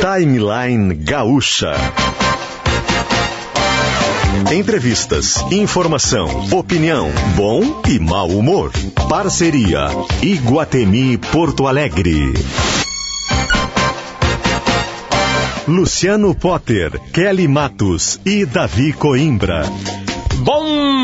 [0.00, 1.74] Timeline Gaúcha.
[4.50, 8.72] Entrevistas, informação, opinião, bom e mau humor.
[9.10, 9.88] Parceria
[10.22, 12.32] Iguatemi Porto Alegre.
[15.68, 19.64] Luciano Potter, Kelly Matos e Davi Coimbra.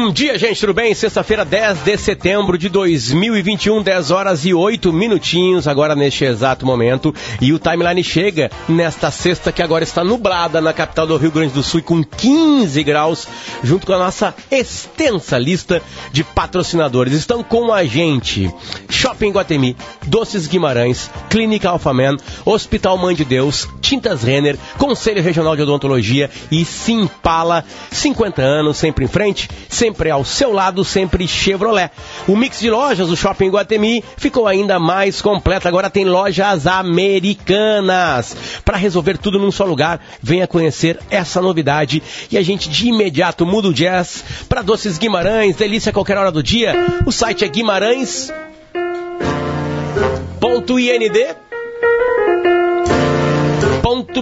[0.06, 0.94] Bom dia, gente, tudo bem?
[0.94, 7.12] Sexta-feira, 10 de setembro de 2021, 10 horas e 8 minutinhos, agora neste exato momento.
[7.40, 11.52] E o timeline chega nesta sexta que agora está nublada na capital do Rio Grande
[11.52, 13.26] do Sul com 15 graus,
[13.64, 17.12] junto com a nossa extensa lista de patrocinadores.
[17.12, 18.48] Estão com a gente
[18.88, 25.62] Shopping Guatemi, Doces Guimarães, Clínica Alfaman, Hospital Mãe de Deus, Tintas Renner, Conselho Regional de
[25.62, 27.64] Odontologia e Simpala.
[27.90, 29.48] 50 anos, sempre em frente frente,
[29.96, 31.90] sempre ao seu lado, sempre Chevrolet.
[32.28, 35.66] O mix de lojas do Shopping Guatemi ficou ainda mais completo.
[35.66, 38.36] Agora tem lojas americanas.
[38.62, 42.02] Para resolver tudo num só lugar, venha conhecer essa novidade.
[42.30, 46.30] E a gente de imediato muda o jazz para Doces Guimarães, delícia a qualquer hora
[46.30, 46.74] do dia.
[47.06, 48.36] O site é guimarães.ind.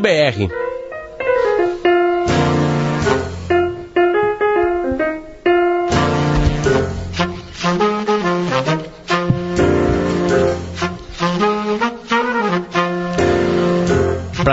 [0.00, 0.73] .br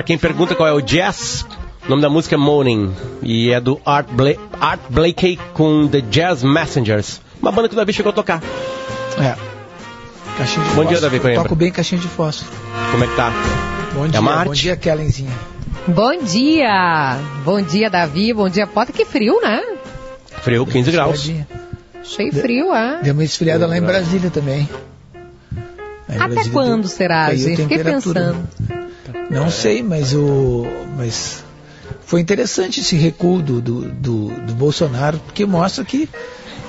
[0.02, 1.46] Para quem pergunta qual é o jazz,
[1.86, 6.02] o nome da música é Morning e é do Art, Bla Art Blakey com The
[6.02, 8.42] Jazz Messengers, uma banda que o Davi chegou a tocar.
[9.20, 9.36] É.
[10.40, 10.88] Caixinha de Bom fósforo.
[10.88, 11.44] dia, Davi Coimbra.
[11.44, 12.50] Toco bem caixinha de fósforo.
[12.90, 13.32] Como é que tá?
[13.94, 14.60] Bom É dia, uma bom arte.
[14.64, 15.30] dia, Kellenzinha.
[15.86, 17.20] Bom dia!
[17.46, 18.34] Bom dia, Davi.
[18.34, 18.96] Bom dia, Potter.
[18.96, 19.62] Que frio, né?
[20.42, 21.14] Frio, 15 graus.
[21.20, 21.48] Esfriadinha.
[22.04, 23.02] Cheio frio, é?
[23.04, 24.68] Deu uma esfriada lá em Brasília também.
[26.10, 27.62] Em Até Brasília quando deu- será, gente?
[27.62, 28.48] Fiquei pensando.
[29.30, 30.66] Não sei, mas o.
[30.98, 31.44] Mas
[32.06, 36.10] foi interessante esse recuo do, do, do, do Bolsonaro, porque mostra que,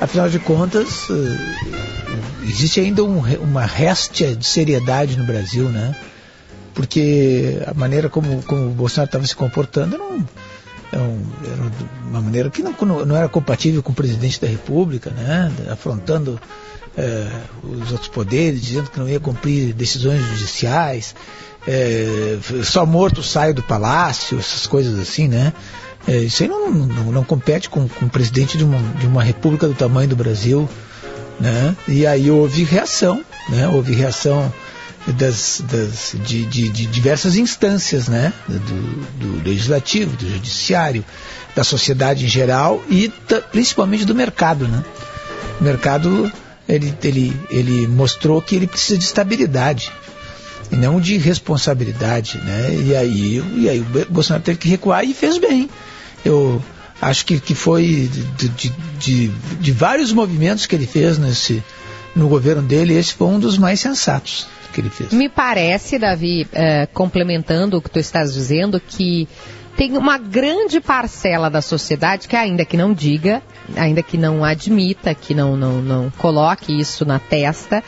[0.00, 5.94] afinal de contas, eh, existe ainda um uma réstia de seriedade no Brasil, né?
[6.74, 10.24] Porque a maneira como, como o Bolsonaro estava se comportando era, um-
[10.94, 11.70] um- era
[12.08, 12.72] uma maneira que não,
[13.04, 15.52] não era compatível com o presidente da República, né?
[15.70, 16.40] Afrontando
[16.96, 17.28] eh,
[17.62, 21.14] os outros poderes, dizendo que não ia cumprir decisões judiciais
[21.66, 25.52] é, só morto sai do palácio, essas coisas assim, né?
[26.06, 29.22] É, isso aí não, não, não compete com, com o presidente de uma, de uma
[29.22, 30.68] república do tamanho do Brasil,
[31.38, 31.76] né?
[31.86, 33.68] E aí houve reação, né?
[33.68, 34.52] Houve reação
[35.06, 38.32] das, das, de, de, de diversas instâncias, né?
[38.48, 41.04] Do, do legislativo, do judiciário,
[41.54, 43.12] da sociedade em geral e
[43.52, 44.82] principalmente do mercado, né?
[45.60, 46.32] O mercado
[46.68, 49.92] ele, ele, ele mostrou que ele precisa de estabilidade
[50.72, 52.74] e não de responsabilidade, né?
[52.74, 55.68] E aí, e aí o Bolsonaro teve que recuar e fez bem.
[56.24, 56.62] Eu
[57.00, 61.62] acho que, que foi de, de, de, de vários movimentos que ele fez nesse,
[62.16, 65.12] no governo dele, esse foi um dos mais sensatos que ele fez.
[65.12, 69.28] Me parece, Davi, eh, complementando o que tu estás dizendo, que
[69.76, 73.42] tem uma grande parcela da sociedade que ainda que não diga,
[73.76, 77.82] ainda que não admita, que não, não, não coloque isso na testa,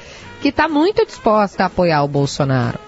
[0.44, 2.78] que está muito disposta a apoiar o Bolsonaro,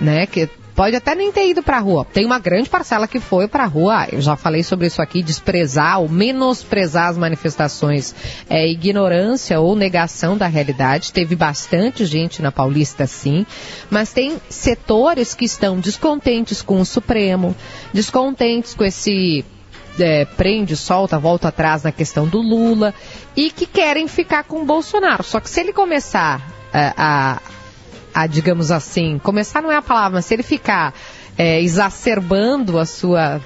[0.00, 0.26] né?
[0.26, 2.06] Que pode até nem ter ido para a rua.
[2.12, 4.06] Tem uma grande parcela que foi para a rua.
[4.12, 8.14] Eu já falei sobre isso aqui, desprezar ou menosprezar as manifestações
[8.48, 11.12] é ignorância ou negação da realidade.
[11.12, 13.44] Teve bastante gente na Paulista, sim,
[13.90, 17.56] mas tem setores que estão descontentes com o Supremo,
[17.92, 19.44] descontentes com esse
[19.98, 22.94] é, prende, solta, volta atrás na questão do Lula
[23.34, 25.24] e que querem ficar com o Bolsonaro.
[25.24, 27.40] Só que se ele começar é, a,
[28.14, 30.94] a, digamos assim, começar não é a palavra, mas se ele ficar
[31.36, 33.40] é, exacerbando a sua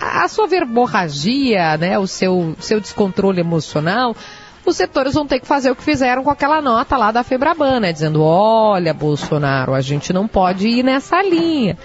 [0.00, 4.16] a sua verborragia, né, o seu, seu descontrole emocional,
[4.64, 7.80] os setores vão ter que fazer o que fizeram com aquela nota lá da Febraban,
[7.80, 11.76] né, dizendo, olha, Bolsonaro, a gente não pode ir nessa linha.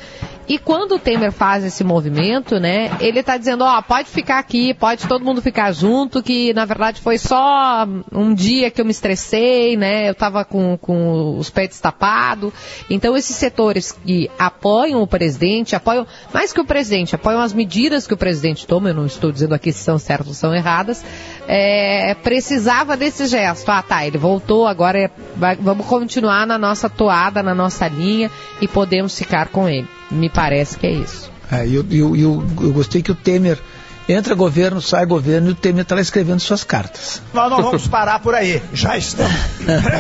[0.48, 4.74] E quando o Temer faz esse movimento, né, ele está dizendo, ó, pode ficar aqui,
[4.76, 8.92] pode todo mundo ficar junto, que na verdade foi só um dia que eu me
[8.92, 12.54] estressei, né, eu estava com, com os pés tapados.
[12.90, 18.06] Então esses setores que apoiam o presidente, apoiam, mais que o presidente, apoiam as medidas
[18.06, 21.04] que o presidente toma, eu não estou dizendo aqui se são certas ou são erradas,
[21.48, 23.70] é, precisava desse gesto.
[23.70, 28.30] Ah, tá, ele voltou, agora é, vai- vamos continuar na nossa toada, na nossa linha
[28.62, 29.88] e podemos ficar com ele.
[30.12, 31.32] Me parece que é isso.
[31.52, 33.60] É, e eu, eu, eu, eu gostei que o Temer
[34.08, 37.22] entra governo, sai governo e o Temer está lá escrevendo suas cartas.
[37.34, 38.62] Nós não vamos parar por aí.
[38.74, 39.34] Já estamos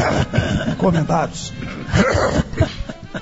[0.71, 1.53] encomendados.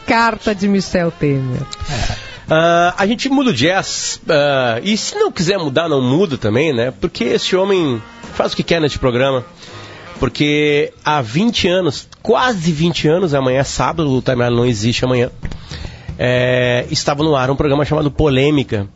[0.05, 1.61] Carta de Michel Temer.
[1.61, 6.73] Uh, a gente muda o jazz, uh, e se não quiser mudar, não muda também,
[6.73, 6.91] né?
[6.91, 8.01] Porque esse homem
[8.33, 9.45] faz o que quer neste programa.
[10.19, 15.31] Porque há 20 anos, quase 20 anos, amanhã é sábado, o timeline não existe amanhã,
[16.17, 18.87] é, estava no ar um programa chamado Polêmica.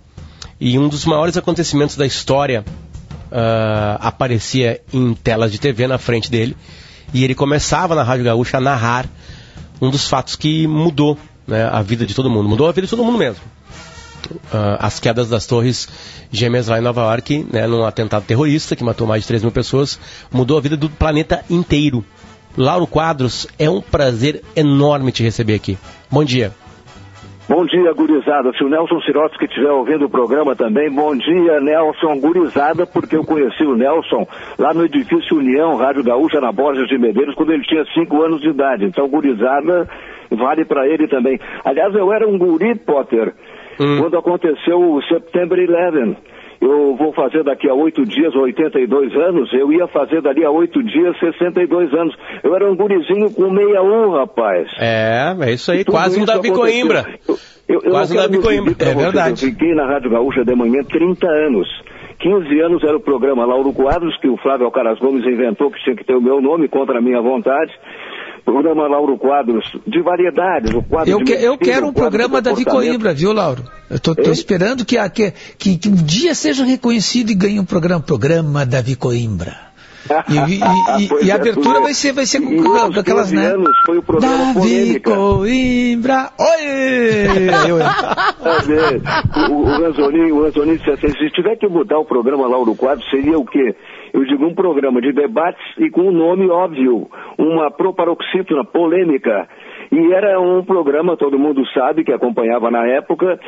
[0.59, 2.65] E um dos maiores acontecimentos da história
[3.31, 6.57] uh, aparecia em telas de TV na frente dele.
[7.13, 9.05] E ele começava na Rádio Gaúcha a narrar
[9.79, 11.17] um dos fatos que mudou
[11.47, 12.49] né, a vida de todo mundo.
[12.49, 13.41] Mudou a vida de todo mundo mesmo.
[14.27, 15.87] Uh, as quedas das torres
[16.31, 19.51] gêmeas lá em Nova York, né, num atentado terrorista que matou mais de 3 mil
[19.51, 19.99] pessoas,
[20.31, 22.03] mudou a vida do planeta inteiro.
[22.57, 25.77] Lauro Quadros, é um prazer enorme te receber aqui.
[26.09, 26.51] Bom dia.
[27.49, 28.51] Bom dia, gurizada.
[28.57, 33.23] Se o Nelson Sirotsky estiver ouvindo o programa também, bom dia, Nelson Gurizada, porque eu
[33.23, 34.27] conheci o Nelson
[34.59, 38.41] lá no edifício União, Rádio Gaúcha, na Borges de Medeiros, quando ele tinha 5 anos
[38.41, 38.83] de idade.
[38.83, 39.87] Então, gurizada
[40.29, 41.39] vale para ele também.
[41.63, 43.33] Aliás, eu era um guri, Potter,
[43.79, 44.01] hum.
[44.01, 46.17] quando aconteceu o September 11
[46.59, 50.81] eu vou fazer daqui a oito dias 82 anos, eu ia fazer dali a oito
[50.83, 52.15] dias 62 anos.
[52.43, 54.67] Eu era um gurizinho com 61, rapaz.
[54.79, 57.05] É, é isso aí, quase um Davi Coimbra.
[57.67, 59.45] Eu, eu, quase um Davi Coimbra, é verdade.
[59.45, 61.67] Eu fiquei na Rádio Gaúcha de manhã 30 anos.
[62.19, 65.95] 15 anos era o programa Lauro Quadros, que o Flávio Alcaraz Gomes inventou, que tinha
[65.95, 67.71] que ter o meu nome contra a minha vontade
[68.47, 70.73] programa Lauro Quadros de variedades.
[70.73, 73.61] O quadro eu, que, eu quero um programa Davi Coimbra, viu, Lauro?
[73.89, 78.01] Eu estou esperando que, que, que, que, um dia seja reconhecido e ganhe um programa,
[78.01, 79.66] programa Davi Coimbra.
[80.29, 80.59] E, e,
[81.23, 83.47] e, e a é, abertura vai ser, vai ser com, com aquelas, né?
[83.47, 85.15] Anos foi o programa Davi polêmica.
[85.15, 87.37] Coimbra, oi!
[89.49, 93.09] o, o Ranzolini, o Ranzolini disse assim, se tiver que mudar o programa Lauro Quadros,
[93.09, 93.75] seria o quê?
[94.13, 97.07] eu digo um programa de debates e com um nome óbvio,
[97.37, 99.47] uma proparoxítona polêmica.
[99.91, 103.39] E era um programa, todo mundo sabe, que acompanhava na época,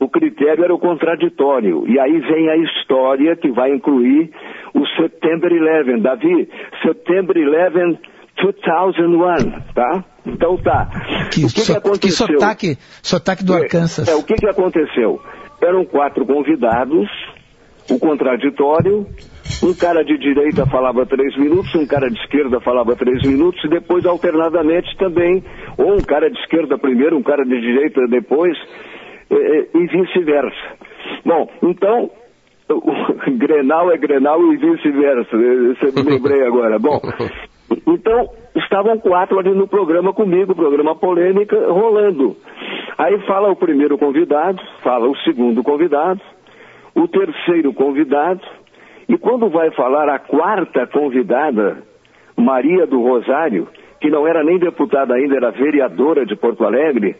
[0.00, 1.84] o critério era o contraditório.
[1.86, 4.30] E aí vem a história que vai incluir
[4.74, 6.02] o September 11.
[6.02, 6.48] Davi,
[6.82, 7.98] September 11
[8.40, 10.04] 2001, tá?
[10.26, 10.88] Então tá.
[11.32, 12.26] Que, o que, so, que aconteceu?
[12.26, 14.08] Que sotaque, sotaque do é, Arkansas.
[14.08, 15.20] É, o que, que aconteceu?
[15.60, 17.08] Eram quatro convidados,
[17.90, 19.06] o contraditório,
[19.62, 23.68] um cara de direita falava três minutos, um cara de esquerda falava três minutos, e
[23.68, 25.42] depois alternadamente também,
[25.76, 28.56] ou um cara de esquerda primeiro, um cara de direita depois,
[29.30, 30.76] e, vice-versa.
[31.24, 32.10] Bom, então,
[33.36, 36.78] Grenal é Grenal e vice-versa, você me lembrei agora.
[36.78, 37.00] Bom,
[37.86, 42.36] então, estavam quatro ali no programa comigo, programa polêmica, rolando.
[42.96, 46.20] Aí fala o primeiro convidado, fala o segundo convidado,
[46.94, 48.40] o terceiro convidado,
[49.08, 51.78] e quando vai falar a quarta convidada,
[52.36, 53.66] Maria do Rosário,
[54.00, 57.16] que não era nem deputada ainda, era vereadora de Porto Alegre,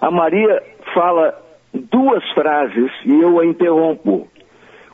[0.00, 1.32] a Maria fala
[1.72, 4.26] duas frases e eu a interrompo.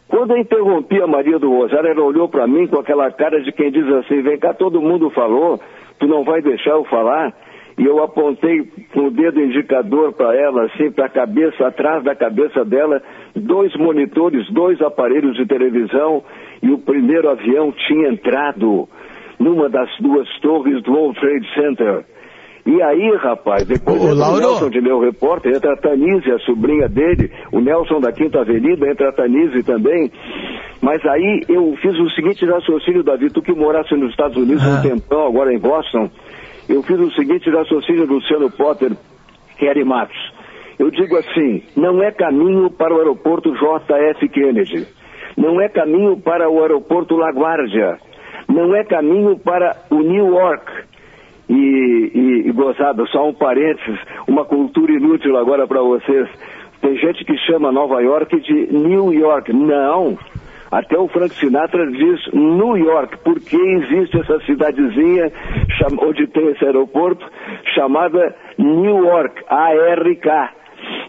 [0.06, 3.50] Quando eu interrompi a Maria do Rosário, ela olhou para mim com aquela cara de
[3.52, 5.60] quem diz assim: vem cá, todo mundo falou,
[5.98, 7.34] tu não vai deixar eu falar?
[7.78, 12.14] E eu apontei com o dedo indicador para ela, assim, para a cabeça, atrás da
[12.14, 13.00] cabeça dela,
[13.34, 16.22] dois monitores, dois aparelhos de televisão,
[16.62, 18.88] e o primeiro avião tinha entrado
[19.38, 22.04] numa das duas torres do World Trade Center.
[22.66, 27.30] E aí, rapaz, depois o Nelson de meu repórter, entra a Tanise, a sobrinha dele,
[27.50, 30.12] o Nelson da Quinta Avenida, entra a Tanise também.
[30.82, 34.78] Mas aí eu fiz o seguinte raciocínio, Davi, tu que morasse nos Estados Unidos ah.
[34.78, 36.10] um tempão, agora em Boston,
[36.68, 38.92] eu fiz o seguinte raciocínio, Luciano Potter,
[39.56, 40.37] Kerry Matos.
[40.78, 44.86] Eu digo assim, não é caminho para o aeroporto JF Kennedy,
[45.36, 47.98] não é caminho para o aeroporto LaGuardia,
[48.48, 50.88] não é caminho para o New York.
[51.48, 56.28] E, e, e gozada, só um parênteses, uma cultura inútil agora para vocês.
[56.82, 59.50] Tem gente que chama Nova York de New York.
[59.50, 60.18] Não,
[60.70, 65.32] até o Frank Sinatra diz New York, porque existe essa cidadezinha
[66.02, 67.24] onde tem esse aeroporto
[67.74, 70.52] chamada New York, A-R-K.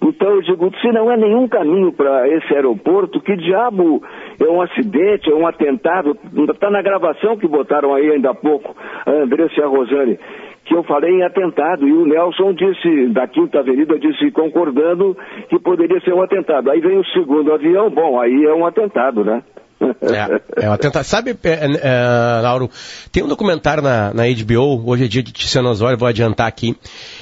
[0.02, 4.02] Então eu digo, se não é nenhum caminho para esse aeroporto, que diabo
[4.40, 6.18] é um acidente, é um atentado?
[6.50, 8.76] Está na gravação que botaram aí ainda há pouco,
[9.06, 10.18] a Andressa e a Rosane,
[10.64, 11.88] que eu falei em atentado.
[11.88, 15.18] E o Nelson disse, da Quinta Avenida, disse concordando
[15.50, 16.72] que poderia ser um atentado.
[16.72, 19.44] Aí vem o segundo avião, bom, aí é um atentado, né?
[19.82, 21.04] É, é um atentado.
[21.04, 22.70] Sabe, é, é, Lauro,
[23.12, 26.76] tem um documentário na, na HBO, hoje é dia de Tiziano Osório, vou adiantar aqui,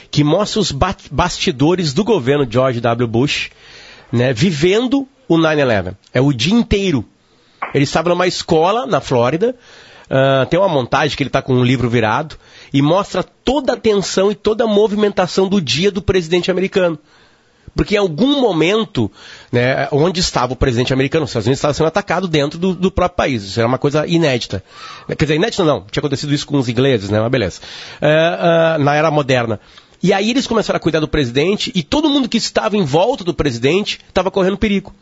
[0.10, 3.08] que mostra os bastidores do governo George W.
[3.08, 3.52] Bush,
[4.12, 5.96] né, vivendo o 9-11.
[6.14, 7.06] É o dia inteiro.
[7.74, 9.56] Ele estava numa escola na Flórida,
[10.10, 12.38] uh, tem uma montagem que ele está com um livro virado,
[12.74, 16.98] e mostra toda a tensão e toda a movimentação do dia do presidente americano.
[17.76, 19.12] Porque em algum momento,
[19.52, 22.92] né, onde estava o presidente americano, os Estados Unidos estava sendo atacado dentro do, do,
[22.92, 23.44] próprio país.
[23.44, 24.64] Isso era uma coisa inédita.
[25.08, 27.62] Quer dizer, inédita não, tinha acontecido isso com os ingleses, né, mas beleza.
[28.02, 29.60] Uh, uh, na era moderna.
[30.02, 33.24] E aí eles começaram a cuidar do presidente e todo mundo que estava em volta
[33.24, 34.94] do presidente estava correndo perigo.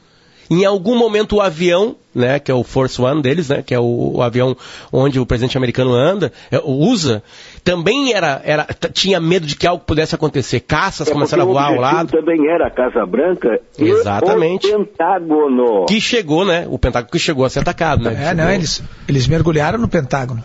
[0.49, 3.79] Em algum momento o avião, né, que é o Force One deles, né, que é
[3.79, 4.55] o, o avião
[4.91, 7.23] onde o presidente americano anda, é, usa,
[7.63, 10.59] também era, era, tinha medo de que algo pudesse acontecer.
[10.61, 12.11] Caças é começaram a voar ao lado.
[12.11, 14.67] também era a Casa Branca Exatamente.
[14.67, 15.85] e o Pentágono.
[15.85, 16.65] Que chegou, né?
[16.69, 18.29] O Pentágono que chegou a ser atacado, né?
[18.29, 20.43] É, não, eles, eles mergulharam no Pentágono.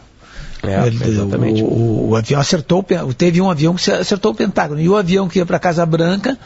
[0.63, 1.63] É, exatamente.
[1.63, 2.85] O, o, o, avião acertou,
[3.17, 4.81] teve um avião que acertou o Pentágono.
[4.81, 6.39] E o avião que ia para a Casa Branca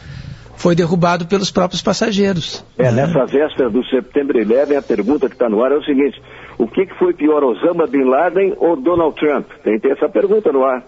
[0.56, 2.64] foi derrubado pelos próprios passageiros.
[2.78, 3.06] É, né?
[3.06, 6.20] nessa véspera do Setembro 11, a pergunta que está no ar é o seguinte:
[6.58, 9.46] o que, que foi pior, Osama Bin Laden ou Donald Trump?
[9.62, 10.82] Tem, tem essa pergunta no ar.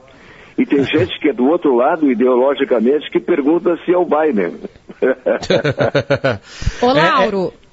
[0.59, 4.57] E tem gente que é do outro lado, ideologicamente, que pergunta se é o Biden.
[6.83, 7.57] Ô, Lauro, é, é...
[7.63, 7.66] Uh,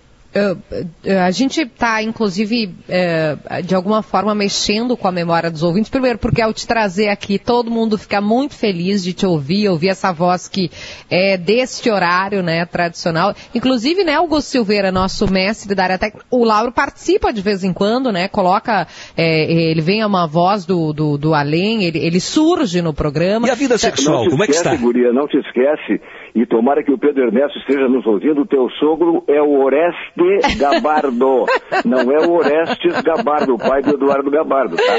[1.25, 5.89] a gente está, inclusive, uh, de alguma forma mexendo com a memória dos ouvintes.
[5.89, 9.89] Primeiro, porque ao te trazer aqui, todo mundo fica muito feliz de te ouvir, ouvir
[9.89, 10.71] essa voz que
[11.09, 13.35] é deste horário, né, tradicional.
[13.53, 17.71] Inclusive, né, Augusto Silveira, nosso mestre da área técnica, o Lauro participa de vez em
[17.71, 22.19] quando, né, coloca, é, ele vem a uma voz do, do, do além, ele, ele
[22.19, 23.47] surge no programa.
[23.47, 24.75] E a vida sexual, como é que está?
[24.75, 26.01] Guria, não te esquece
[26.35, 30.57] e tomara que o Pedro Ernesto esteja nos ouvindo, o teu sogro é o Oreste
[30.57, 31.45] Gabardo.
[31.85, 34.93] não é o Orestes Gabardo, o pai do Eduardo Gabardo, tá?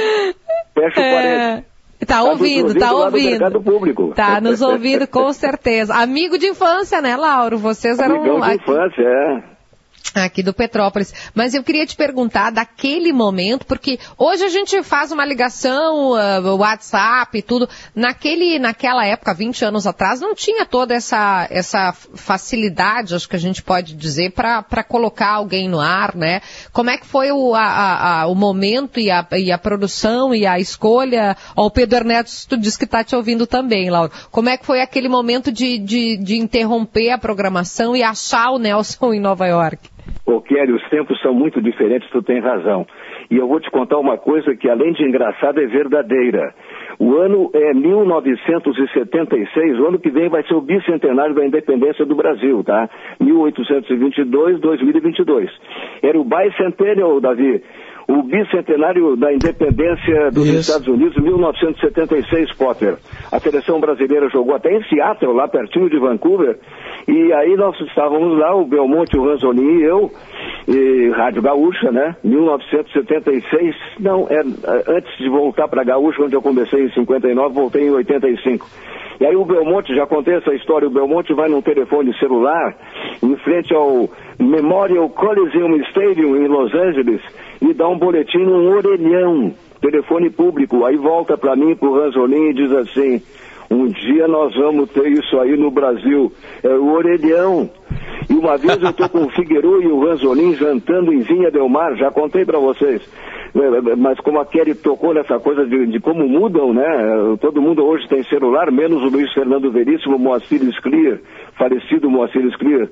[0.74, 1.14] Fecha o é...
[1.14, 1.74] parênteses.
[2.00, 3.62] Tá, tá ouvindo, tá ouvindo.
[3.62, 4.12] Público.
[4.14, 5.94] Tá nos ouvindo com certeza.
[5.94, 7.56] Amigo de infância, né, Lauro?
[7.56, 8.16] Vocês eram.
[8.16, 9.53] Amigão de infância, é
[10.14, 11.12] aqui do Petrópolis.
[11.34, 16.56] Mas eu queria te perguntar daquele momento, porque hoje a gente faz uma ligação, uh,
[16.56, 17.68] WhatsApp e tudo.
[17.94, 23.40] Naquele, naquela época, 20 anos atrás, não tinha toda essa, essa facilidade, acho que a
[23.40, 26.40] gente pode dizer, para colocar alguém no ar, né?
[26.72, 30.46] Como é que foi o, a, a, o momento e a, e a produção e
[30.46, 31.36] a escolha?
[31.56, 34.10] Ó, o Pedro Ernesto disse que está te ouvindo também, Laura.
[34.30, 38.58] Como é que foi aquele momento de, de, de interromper a programação e achar o
[38.58, 39.93] Nelson em Nova York?
[40.26, 42.86] Ô Kelly, os tempos são muito diferentes, tu tem razão.
[43.30, 46.54] E eu vou te contar uma coisa que, além de engraçada, é verdadeira.
[46.98, 52.14] O ano é 1976, o ano que vem vai ser o bicentenário da independência do
[52.14, 52.88] Brasil, tá?
[53.20, 55.50] 1822, 2022.
[56.02, 57.62] Era o bicentennial, Davi
[58.08, 60.60] o bicentenário da independência dos Isso.
[60.60, 62.96] Estados Unidos, 1976, Potter.
[63.32, 66.58] A seleção brasileira jogou até em Seattle, lá pertinho de Vancouver,
[67.08, 70.10] e aí nós estávamos lá, o Belmonte, o Ranzolin e eu,
[70.68, 72.16] e Rádio Gaúcha, né?
[72.22, 77.84] 1976, não, é, é antes de voltar para Gaúcha, onde eu comecei em 59, voltei
[77.84, 78.66] em 85.
[79.20, 82.74] E aí o Belmonte, já contei essa história, o Belmonte vai num telefone celular
[83.22, 84.08] em frente ao
[84.38, 87.20] Memorial Coliseum Stadium em Los Angeles
[87.60, 90.84] e dá um boletim num orelhão, telefone público.
[90.84, 93.22] Aí volta para mim, pro Ranzolin e diz assim,
[93.74, 96.32] um dia nós vamos ter isso aí no Brasil.
[96.62, 97.70] É o orelhão.
[98.28, 101.68] E uma vez eu estou com o Figueiredo e o Ranzolin jantando em Vinha Del
[101.68, 103.02] Mar, já contei para vocês.
[103.54, 106.82] É, mas como a Kelly tocou nessa coisa de, de, como mudam, né?
[107.40, 111.20] Todo mundo hoje tem celular, menos o Luiz Fernando Veríssimo, Moacir Sclier,
[111.56, 112.88] falecido Moacir Sclier.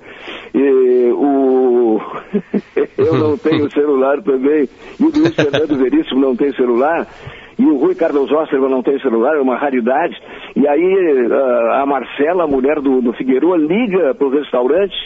[0.55, 2.01] E o...
[2.97, 4.69] eu não tenho celular também,
[5.01, 7.09] e o Luiz Fernando Veríssimo não tem celular.
[7.62, 10.21] E o Rui Carlos Osterman não tem celular, é uma raridade.
[10.57, 11.28] E aí
[11.75, 14.97] a Marcela, a mulher do, do Figueiredo, liga para o restaurante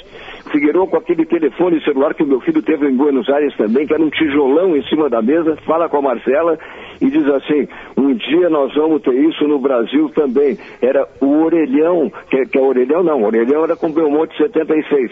[0.50, 3.95] Figueiredo com aquele telefone celular que o meu filho teve em Buenos Aires também, que
[3.95, 6.59] era um tijolão em cima da mesa, fala com a Marcela
[7.00, 10.57] e diz assim, um dia nós vamos ter isso no Brasil também.
[10.81, 15.11] Era o orelhão, que, que é orelhão não, orelhão era com Belmonte 76.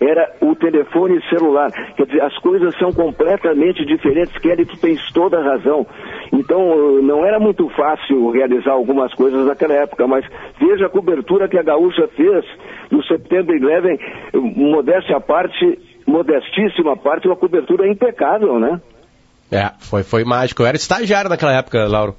[0.00, 1.70] Era o telefone celular.
[1.96, 5.86] Quer dizer, as coisas são completamente diferentes, Kelly, tu tens toda a razão.
[6.32, 10.24] Então, não era muito fácil realizar algumas coisas naquela época, mas
[10.60, 12.44] veja a cobertura que a Gaúcha fez
[12.90, 13.98] no Setembro 11,
[14.56, 18.80] modéstia à parte, modestíssima parte, uma cobertura impecável, né?
[19.52, 20.62] É, foi, foi mágico.
[20.62, 22.14] Eu era estagiário naquela época, Lauro,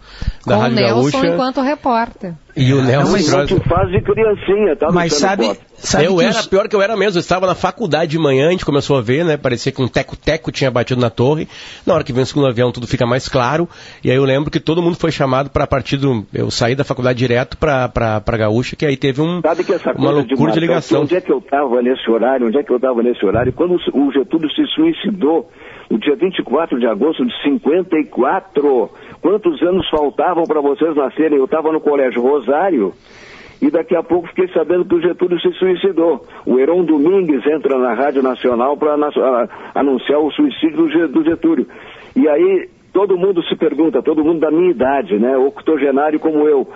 [0.46, 1.28] da Com Rádio o Nelson Gaúcha.
[1.28, 2.34] enquanto repórter.
[2.58, 3.06] E o Nelson...
[3.06, 4.92] Não, mas tu faz de criancinha, tá?
[4.92, 6.48] Mas sabe, sabe Eu era, os...
[6.48, 9.02] pior que eu era mesmo, eu estava na faculdade de manhã, a gente começou a
[9.02, 11.48] ver, né, parecia que um teco-teco tinha batido na torre.
[11.86, 13.70] Na hora que vem o segundo avião, tudo fica mais claro.
[14.04, 16.26] E aí eu lembro que todo mundo foi chamado para partir do...
[16.34, 19.42] Eu saí da faculdade direto para para Gaúcha, que aí teve um,
[19.96, 21.04] uma loucura de, de ligação.
[21.04, 22.48] Onde é que eu estava nesse horário?
[22.48, 23.54] Onde é que eu estava nesse horário?
[23.54, 25.50] Quando o Getúlio se suicidou,
[25.92, 28.90] no dia 24 de agosto de 54.
[29.22, 31.38] Quantos anos faltavam para vocês nascerem?
[31.38, 32.94] Eu estava no Colégio Rosário
[33.62, 36.26] e daqui a pouco fiquei sabendo que o Getúlio se suicidou.
[36.46, 38.96] O Heron Domingues entra na Rádio Nacional para
[39.76, 41.68] anunciar o suicídio do Getúlio.
[42.16, 46.68] E aí todo mundo se pergunta, todo mundo da minha idade, né, octogenário como eu,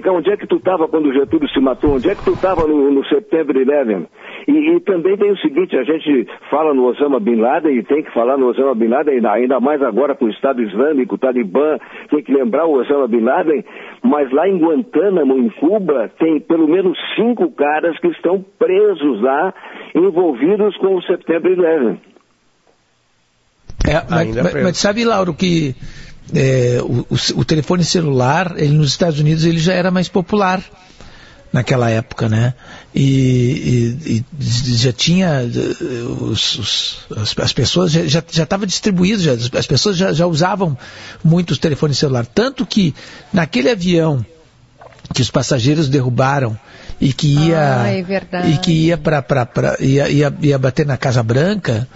[0.00, 1.94] Cá, onde é que tu estava quando o Getúlio se matou?
[1.94, 4.06] Onde é que tu estava no, no Setembro 11?
[4.46, 8.02] E, e, também tem o seguinte, a gente fala no Osama Bin Laden e tem
[8.02, 11.78] que falar no Osama Bin Laden, ainda mais agora com o Estado Islâmico, o Talibã,
[12.10, 13.64] tem que lembrar o Osama Bin Laden,
[14.02, 19.52] mas lá em Guantánamo, em Cuba, tem pelo menos cinco caras que estão presos lá,
[19.94, 22.10] envolvidos com o Setembro 11.
[23.86, 25.74] É, mas, mas, mas sabe, Lauro, que
[26.34, 30.62] é, o, o, o, telefone celular, ele nos Estados Unidos ele já era mais popular
[31.52, 32.54] naquela época, né?
[32.94, 35.42] E, e, e já tinha
[36.20, 40.78] os, os, as, as, pessoas já já estava distribuído, já, as pessoas já, já usavam
[41.24, 42.94] muito os telefones celular, tanto que
[43.32, 44.24] naquele avião
[45.12, 46.56] que os passageiros derrubaram
[47.00, 51.22] e que ia ah, é e que ia para ia, ia, ia bater na Casa
[51.22, 51.88] Branca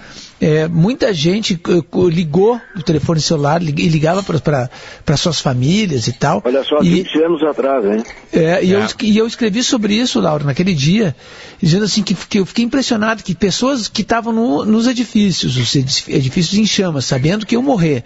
[0.44, 1.58] é, muita gente
[1.90, 6.42] uh, ligou o telefone celular e ligava para suas famílias e tal.
[6.44, 8.04] Olha só, e, 20 anos atrás, hein?
[8.30, 8.76] É, e, é.
[8.76, 11.16] Eu, e eu escrevi sobre isso, Laura, naquele dia,
[11.62, 15.74] dizendo assim que, que eu fiquei impressionado que pessoas que estavam no, nos edifícios, os
[15.74, 18.04] edifícios em chamas, sabendo que iam morrer,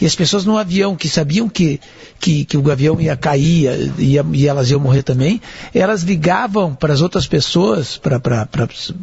[0.00, 1.80] e as pessoas no avião que sabiam que,
[2.20, 5.40] que, que o avião ia cair ia, e elas iam morrer também,
[5.74, 8.20] elas ligavam para as outras pessoas, para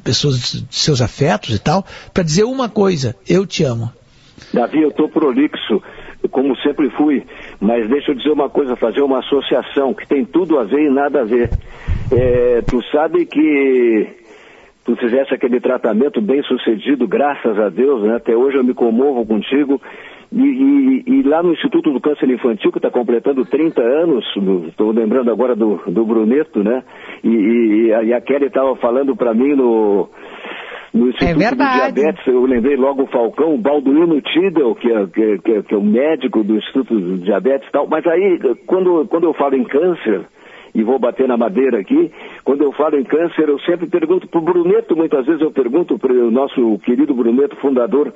[0.05, 3.89] pessoas de seus afetos e tal, para dizer uma coisa, eu te amo.
[4.53, 5.81] Davi, eu estou prolixo,
[6.29, 7.23] como sempre fui,
[7.59, 10.89] mas deixa eu dizer uma coisa, fazer uma associação que tem tudo a ver e
[10.91, 11.49] nada a ver.
[12.11, 14.07] É, tu sabe que
[14.85, 18.17] tu fizesse aquele tratamento bem sucedido, graças a Deus, né?
[18.17, 19.81] até hoje eu me comovo contigo.
[20.31, 24.23] E, e, e lá no Instituto do Câncer Infantil, que está completando 30 anos,
[24.67, 26.83] estou lembrando agora do, do Bruneto, né?
[27.23, 30.09] E, e a Kelly estava falando para mim no,
[30.93, 31.93] no Instituto é verdade.
[31.93, 35.73] de Diabetes, eu lembrei logo o Falcão, o Balduino Tidel, que é, que, que, que
[35.73, 37.87] é o médico do Instituto de Diabetes e tal.
[37.87, 40.25] Mas aí, quando, quando eu falo em câncer,
[40.77, 42.11] e vou bater na madeira aqui,
[42.43, 45.97] quando eu falo em câncer, eu sempre pergunto para o Bruneto, muitas vezes eu pergunto
[45.97, 48.13] para o nosso querido Bruneto, fundador,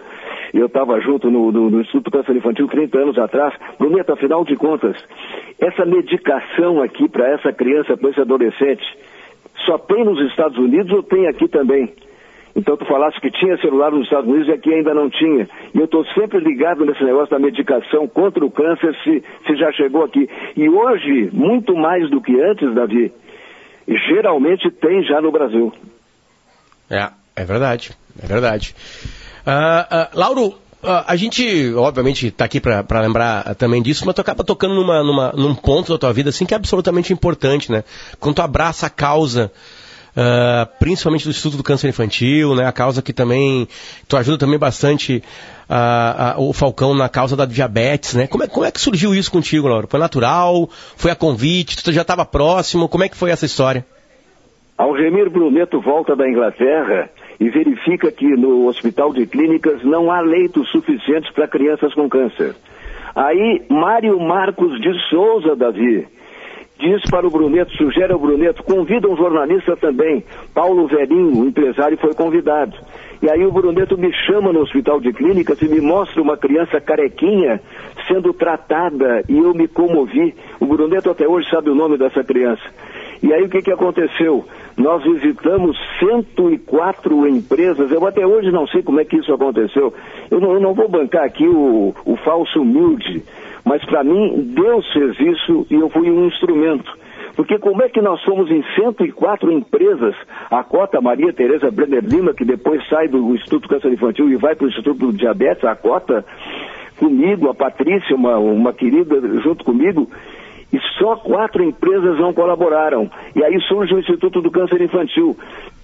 [0.53, 4.55] eu estava junto no, no, no Instituto Câncer Infantil 30 anos atrás, Bruneto, afinal de
[4.55, 4.95] contas,
[5.59, 8.83] essa medicação aqui para essa criança, para esse adolescente,
[9.65, 11.91] só tem nos Estados Unidos ou tem aqui também?
[12.55, 15.47] Então tu falasse que tinha celular nos Estados Unidos e aqui ainda não tinha.
[15.73, 19.71] E eu estou sempre ligado nesse negócio da medicação contra o câncer se, se já
[19.71, 20.29] chegou aqui.
[20.55, 23.11] E hoje, muito mais do que antes, Davi,
[23.87, 25.71] geralmente tem já no Brasil.
[26.89, 28.75] É, é verdade, é verdade.
[29.47, 34.21] Uh, uh, Lauro, uh, a gente, obviamente, está aqui para lembrar também disso, mas tu
[34.21, 37.85] acaba tocando numa, numa, num ponto da tua vida assim que é absolutamente importante, né?
[38.19, 39.51] Quando tu abraça a causa
[40.15, 42.65] uh, principalmente do Instituto do Câncer Infantil, né?
[42.65, 43.67] A causa que também,
[44.07, 45.23] tu ajuda também bastante
[46.37, 48.27] o Falcão na causa da diabetes, né?
[48.27, 49.87] Como é, como é que surgiu isso contigo, Laura?
[49.87, 50.69] Foi natural?
[50.97, 51.81] Foi a convite?
[51.81, 52.89] Tu já estava próximo?
[52.89, 53.85] Como é que foi essa história?
[54.77, 60.69] Algemir Bruneto volta da Inglaterra e verifica que no Hospital de Clínicas não há leitos
[60.71, 62.55] suficientes para crianças com câncer.
[63.15, 66.07] Aí, Mário Marcos de Souza, Davi,
[66.81, 71.97] diz para o Bruneto, sugere ao Bruneto, convida um jornalista também, Paulo Verinho, o empresário,
[71.97, 72.75] foi convidado.
[73.21, 76.81] E aí o Bruneto me chama no hospital de clínicas e me mostra uma criança
[76.81, 77.61] carequinha
[78.07, 80.33] sendo tratada e eu me comovi.
[80.59, 82.63] O Bruneto até hoje sabe o nome dessa criança.
[83.21, 84.43] E aí o que, que aconteceu?
[84.75, 89.93] Nós visitamos 104 empresas, eu até hoje não sei como é que isso aconteceu.
[90.31, 93.23] Eu não, eu não vou bancar aqui o, o falso humilde,
[93.63, 96.91] mas para mim, Deus fez isso e eu fui um instrumento.
[97.35, 100.15] Porque como é que nós fomos em 104 empresas,
[100.49, 104.55] a cota Maria Tereza Brenner Lima, que depois sai do Instituto Câncer Infantil e vai
[104.55, 106.25] para o Instituto do Diabetes, a cota,
[106.97, 110.09] comigo, a Patrícia, uma, uma querida, junto comigo,
[110.73, 113.09] e só quatro empresas não colaboraram.
[113.35, 115.35] E aí surge o Instituto do Câncer Infantil.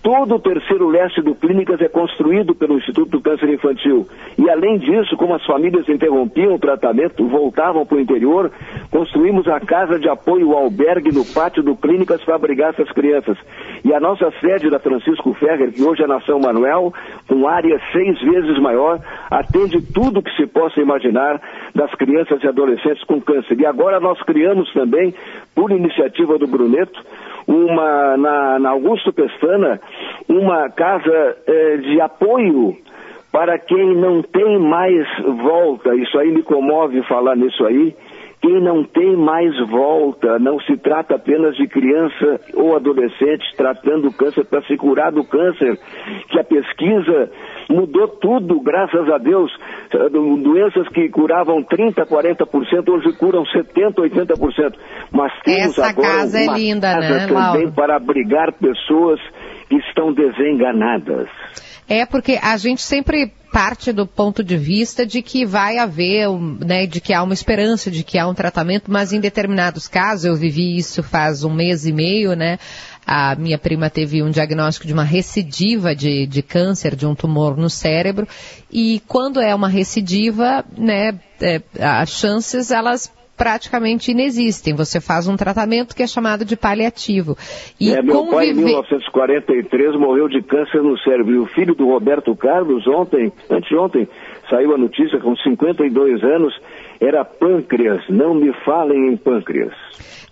[0.01, 4.07] Todo o terceiro leste do Clínicas é construído pelo Instituto do Câncer Infantil.
[4.37, 8.51] E além disso, como as famílias interrompiam o tratamento, voltavam para o interior,
[8.89, 13.37] construímos a casa de apoio albergue no pátio do Clínicas para abrigar essas crianças.
[13.83, 16.93] E a nossa sede da Francisco Ferrer, que hoje é na São Manuel,
[17.27, 21.41] com área seis vezes maior, atende tudo que se possa imaginar
[21.75, 23.59] das crianças e adolescentes com câncer.
[23.59, 25.13] E agora nós criamos também,
[25.53, 27.03] por iniciativa do Bruneto,
[27.47, 29.79] uma, na, na Augusto Pestana,
[30.27, 32.75] uma casa eh, de apoio
[33.31, 35.07] para quem não tem mais
[35.43, 35.95] volta.
[35.95, 37.95] Isso aí me comove falar nisso aí,
[38.43, 40.37] e não tem mais volta.
[40.39, 45.77] Não se trata apenas de criança ou adolescente tratando câncer para se curar do câncer,
[46.29, 47.31] que a pesquisa
[47.69, 49.51] mudou tudo, graças a Deus.
[50.43, 54.73] Doenças que curavam 30%, 40%, hoje curam 70%, 80%.
[55.11, 59.19] Mas temos Essa agora casa é uma linda, casa né, também para abrigar pessoas
[59.67, 61.27] que estão desenganadas.
[61.87, 66.29] É porque a gente sempre parte do ponto de vista de que vai haver,
[66.63, 70.25] né, de que há uma esperança, de que há um tratamento, mas em determinados casos,
[70.25, 72.59] eu vivi isso faz um mês e meio, né,
[73.05, 77.55] a minha prima teve um diagnóstico de uma recidiva de, de câncer, de um tumor
[77.55, 78.27] no cérebro,
[78.69, 84.73] e quando é uma recidiva, né, é, as chances, elas praticamente inexistem.
[84.75, 87.37] Você faz um tratamento que é chamado de paliativo.
[87.79, 91.33] E É, meu pai, em conviver- 1943, morreu de câncer no cérebro.
[91.35, 94.07] E o filho do Roberto Carlos, ontem, anteontem,
[94.49, 96.53] saiu a notícia com 52 anos,
[96.99, 98.01] era pâncreas.
[98.09, 99.73] Não me falem em pâncreas.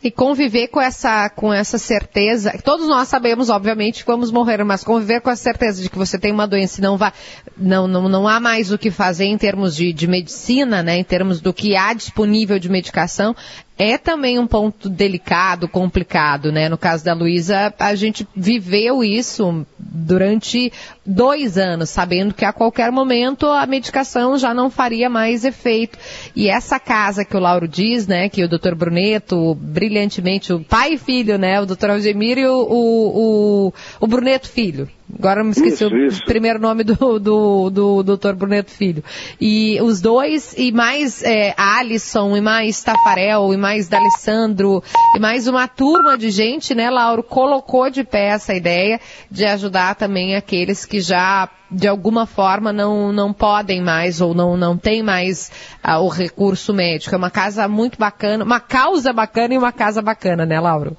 [0.04, 4.84] E conviver com essa, com essa certeza, todos nós sabemos, obviamente, que vamos morrer, mas
[4.84, 7.12] conviver com a certeza de que você tem uma doença e não vai,
[7.58, 11.04] não, não, não há mais o que fazer em termos de, de medicina, né, em
[11.04, 13.36] termos do que há disponível de medicação,
[13.78, 16.70] é também um ponto delicado, complicado, né?
[16.70, 20.72] No caso da Luísa, a gente viveu isso durante
[21.06, 25.98] dois anos, sabendo que a qualquer momento a medicação já não faria mais efeito.
[26.36, 28.76] E essa casa que o Lauro diz, né, que o Dr.
[28.76, 31.92] Bruneto, brilhantemente, o pai e filho, né, o Dr.
[31.92, 34.90] Algemir e o, o, o, o Bruneto filho.
[35.18, 36.26] Agora eu me esqueci Isso, o isso.
[36.26, 38.34] primeiro nome do, do, do Dr.
[38.34, 39.04] Bruneto Filho.
[39.40, 44.84] E os dois, e mais é, Alisson, e mais Tafarel, e mais D'Alessandro,
[45.16, 49.00] e mais uma turma de gente, né, Lauro, colocou de pé essa ideia
[49.32, 54.58] de ajudar também aqueles que já, de alguma forma, não, não podem mais, ou não,
[54.58, 55.50] não tem mais
[55.82, 57.16] ah, o recurso médico.
[57.16, 60.98] É uma casa muito bacana, uma causa bacana e uma casa bacana, né, Lauro?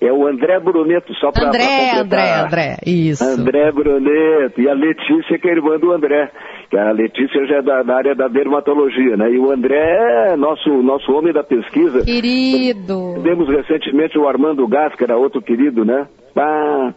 [0.00, 3.22] É o André Bruneto, só para André, André, André, isso.
[3.22, 4.58] André Bruneto.
[4.60, 6.30] E a Letícia, que é irmã do André.
[6.70, 9.30] Que a Letícia já é da, da área da dermatologia, né?
[9.30, 12.02] E o André é nosso, nosso homem da pesquisa.
[12.04, 13.14] Querido.
[13.16, 16.06] Tivemos recentemente o Armando Gas, que era outro querido, né?
[16.34, 16.94] Ah,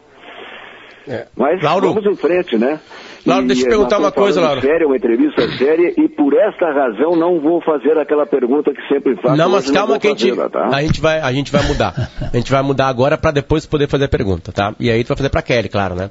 [1.07, 1.27] É.
[1.35, 1.93] mas Lauro.
[1.93, 2.79] vamos em frente, né?
[3.25, 4.61] Lauro, deixa eu perguntar uma coisa, Lauro.
[4.61, 9.15] Séria, uma entrevista séria, e por esta razão não vou fazer aquela pergunta que sempre
[9.21, 9.35] faço.
[9.37, 10.67] Não, mas calma vou que a gente, fazê-la, tá?
[10.75, 11.93] a gente vai, a gente vai mudar.
[12.33, 14.73] A gente vai mudar agora para depois poder fazer a pergunta, tá?
[14.79, 16.09] E aí tu vai fazer para Kelly, claro, né?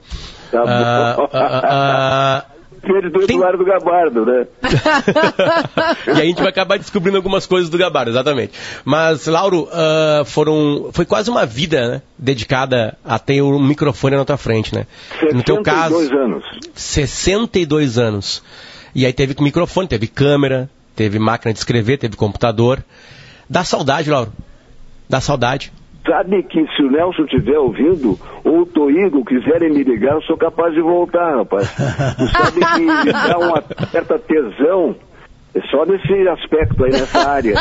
[0.51, 1.29] Tá Ah, bom.
[1.33, 2.45] ah, ah,
[2.85, 4.47] Filho do Tem- Eduardo Gabardo, né?
[6.09, 8.53] e a gente vai acabar descobrindo algumas coisas do Gabardo, exatamente.
[8.85, 14.25] Mas, Lauro, ah, foram, foi quase uma vida né, dedicada a ter um microfone na
[14.25, 14.87] tua frente, né?
[15.33, 16.45] No teu caso, 62 anos.
[16.75, 18.43] 62 anos.
[18.95, 22.85] E aí teve microfone, teve câmera, teve máquina de escrever, teve computador.
[23.49, 24.33] Dá saudade, Lauro.
[25.09, 25.73] Dá saudade.
[26.07, 30.37] Sabe que se o Nelson estiver ouvindo, ou o Toigo quiserem me ligar, eu sou
[30.37, 31.69] capaz de voltar, rapaz.
[31.69, 34.97] Sabe que me dá uma certa tesão,
[35.55, 37.55] é só nesse aspecto aí, nessa área.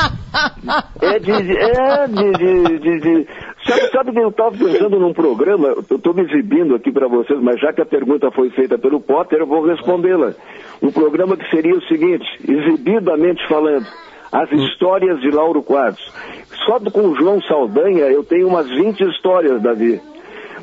[1.02, 1.32] É de.
[1.32, 2.32] É de.
[2.32, 3.28] de, de, de-
[3.64, 7.40] Sabe, sabe que eu estava pensando num programa, eu estou me exibindo aqui para vocês,
[7.44, 10.34] mas já que a pergunta foi feita pelo Potter, eu vou respondê-la.
[10.82, 13.86] Um programa que seria o seguinte, exibidamente falando,
[14.32, 16.12] as histórias de Lauro Quadros.
[16.66, 20.00] Só com o João Saldanha eu tenho umas 20 histórias, Davi.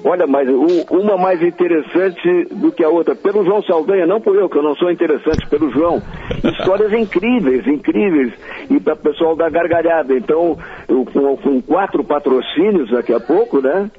[0.05, 0.49] Olha, mas
[0.91, 3.17] uma mais interessante do que a outra.
[3.17, 6.01] Pelo João Saldanha, não por eu, que eu não sou interessante, pelo João.
[6.45, 8.33] Histórias incríveis, incríveis.
[8.71, 10.15] E para o pessoal da gargalhada.
[10.15, 10.57] Então,
[10.89, 13.91] eu, com, com quatro patrocínios daqui a pouco, né?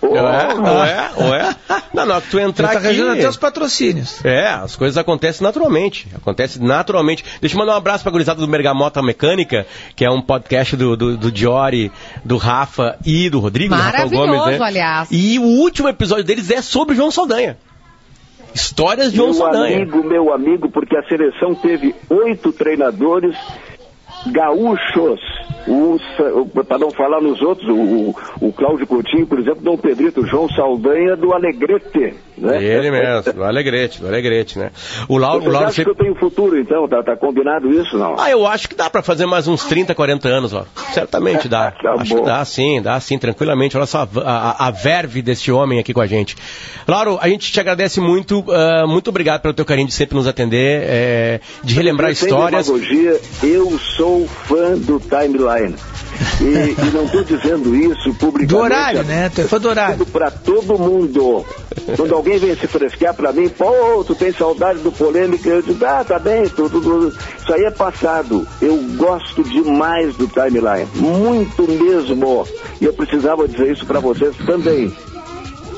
[0.00, 1.56] Pô, Ué, ué, ué.
[1.94, 3.00] Não, não, que tu entrar tá aqui...
[3.00, 4.24] até os patrocínios.
[4.24, 6.08] É, as coisas acontecem naturalmente.
[6.14, 7.24] Acontece naturalmente.
[7.40, 10.96] Deixa eu mandar um abraço pra gurizada do Mergamota Mecânica, que é um podcast do,
[10.96, 11.90] do, do Diori,
[12.24, 14.66] do Rafa e do Rodrigo, do Rafael Maravilhoso, Gomes, né?
[14.66, 15.08] aliás.
[15.10, 17.56] E o último episódio deles é sobre João Saldanha.
[18.54, 19.76] Histórias de João meu Saldanha.
[19.76, 23.36] amigo, meu amigo, porque a seleção teve oito treinadores
[24.26, 25.20] gaúchos.
[26.66, 30.48] Para não falar nos outros, o, o, o Cláudio Coutinho, por exemplo, Dom Pedrito, João
[30.48, 32.14] Saldanha do Alegrete.
[32.40, 32.62] Né?
[32.62, 34.70] Ele mesmo, do Alegrete, do Alegrete, né?
[35.08, 35.94] O Lauro, o Lauro acham sempre...
[35.94, 36.88] que eu tenho futuro, então?
[36.88, 38.16] Tá, tá combinado isso, não?
[38.18, 40.64] Ah, eu acho que dá pra fazer mais uns 30, 40 anos, ó.
[40.92, 41.72] Certamente dá.
[41.88, 42.20] Tá acho bom.
[42.20, 43.76] que dá sim, dá sim, tranquilamente.
[43.76, 46.36] Olha só a, a, a verve desse homem aqui com a gente.
[46.86, 50.26] Lauro, a gente te agradece muito, ah, muito obrigado pelo teu carinho de sempre nos
[50.26, 52.68] atender, eh, de relembrar histórias.
[53.42, 55.74] eu sou fã do Timeline.
[56.40, 58.46] E, e não estou dizendo isso publicamente.
[58.46, 59.28] Do horário, né?
[59.28, 60.06] Tu é fã do horário.
[60.06, 61.44] Para todo mundo.
[61.96, 65.84] Quando alguém vem se fresquear para mim, pô, tu tem saudade do polêmica, eu digo,
[65.84, 67.08] ah, tá bem, tudo, tudo.
[67.38, 68.46] Isso aí é passado.
[68.60, 70.88] Eu gosto demais do timeline.
[70.94, 72.46] Muito mesmo.
[72.80, 74.92] E eu precisava dizer isso para vocês também.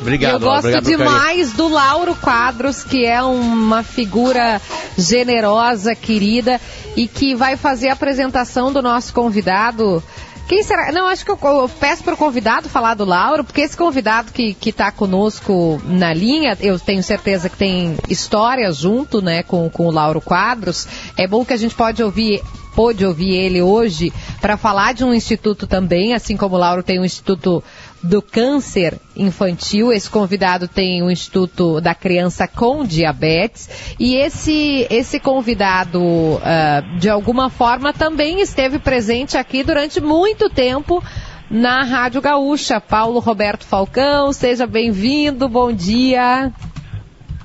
[0.00, 4.60] Obrigado, eu gosto obrigado demais do Lauro Quadros, que é uma figura
[4.96, 6.58] generosa, querida,
[6.96, 10.02] e que vai fazer a apresentação do nosso convidado.
[10.50, 10.90] Quem será?
[10.90, 14.32] Não, acho que eu, eu peço para o convidado falar do Lauro, porque esse convidado
[14.32, 19.86] que está conosco na linha, eu tenho certeza que tem história junto né, com, com
[19.86, 20.88] o Lauro Quadros.
[21.16, 22.42] É bom que a gente pode ouvir
[22.74, 26.98] pôde ouvir ele hoje para falar de um instituto também, assim como o Lauro tem
[26.98, 27.62] um instituto
[28.02, 29.92] do câncer infantil.
[29.92, 33.94] Esse convidado tem o Instituto da Criança com Diabetes.
[33.98, 41.02] E esse, esse convidado, uh, de alguma forma, também esteve presente aqui durante muito tempo
[41.50, 42.80] na Rádio Gaúcha.
[42.80, 46.52] Paulo Roberto Falcão, seja bem-vindo, bom dia.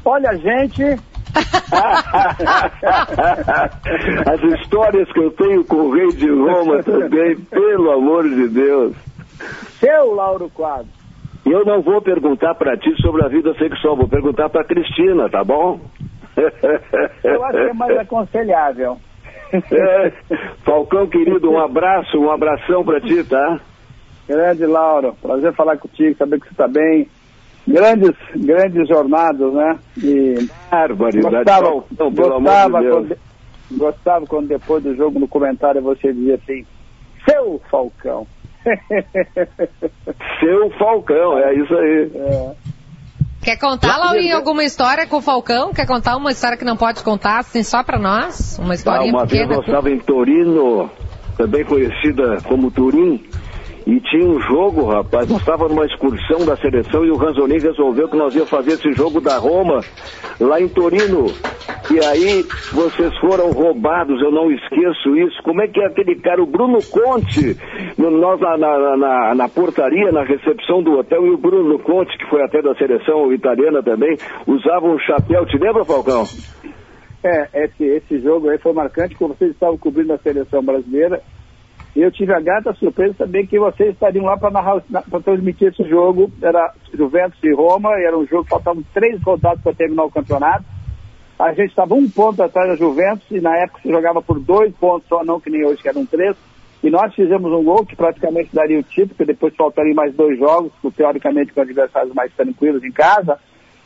[0.03, 0.99] Olha, gente,
[4.25, 8.95] As histórias que eu tenho com o rei de Roma também, pelo amor de Deus.
[9.80, 10.93] Seu Lauro Quadros.
[11.45, 15.30] E eu não vou perguntar para ti sobre a vida sexual, vou perguntar para Cristina,
[15.30, 15.80] tá bom?
[17.24, 18.98] Eu acho que é mais aconselhável.
[19.71, 20.12] É.
[20.65, 23.62] Falcão querido, um abraço, um abração para ti, tá?
[24.28, 27.08] Grande Lauro, prazer falar contigo, saber que você está bem.
[27.65, 29.80] Grandes, grandes jornadas, né?
[29.98, 31.36] E Barbaridade.
[31.36, 32.95] gostava, Falcão, pelo amor gostava, de Deus.
[32.95, 33.17] quando,
[33.78, 36.65] gostava quando depois do jogo no comentário você dizia assim,
[37.30, 38.28] seu Falcão.
[40.39, 42.12] Seu Falcão, é isso aí.
[42.15, 42.51] É.
[43.43, 45.71] Quer contar, Laurinho, alguma história com o Falcão?
[45.71, 48.58] Quer contar uma história que não pode contar, assim, só para nós?
[48.60, 49.58] Uma Ah, historinha uma vez pequena?
[49.58, 50.89] nós estava em Torino,
[51.38, 53.23] também conhecida como Turim,
[53.86, 55.30] e tinha um jogo, rapaz.
[55.30, 58.91] Nós estava numa excursão da seleção e o Ranzolin resolveu que nós ia fazer esse
[58.93, 59.80] jogo da Roma
[60.39, 61.28] lá em Torino.
[61.91, 62.43] E aí
[62.74, 65.41] vocês foram roubados, eu não esqueço isso.
[65.43, 67.56] Como é que é aquele cara, o Bruno Conte,
[67.98, 72.17] no- nós na, na, na- na portaria, na recepção do hotel, e o Bruno Conte,
[72.17, 74.17] que foi até da seleção italiana também,
[74.48, 75.45] usava um chapéu.
[75.45, 76.24] Te lembra, Falcão?
[77.24, 81.21] É, esse, esse jogo aí foi marcante, porque vocês estavam cobrindo a seleção brasileira.
[81.95, 86.29] E eu tive a grata surpresa saber que vocês estariam lá para transmitir esse jogo.
[86.41, 90.65] Era Juventus e Roma, era um jogo, faltavam três rodadas para terminar o campeonato.
[91.39, 94.73] A gente estava um ponto atrás da Juventus, e na época se jogava por dois
[94.75, 96.36] pontos só, não que nem hoje, que eram três.
[96.84, 100.38] E nós fizemos um gol que praticamente daria o título, porque depois faltariam mais dois
[100.38, 103.39] jogos, teoricamente com adversários mais tranquilos em casa.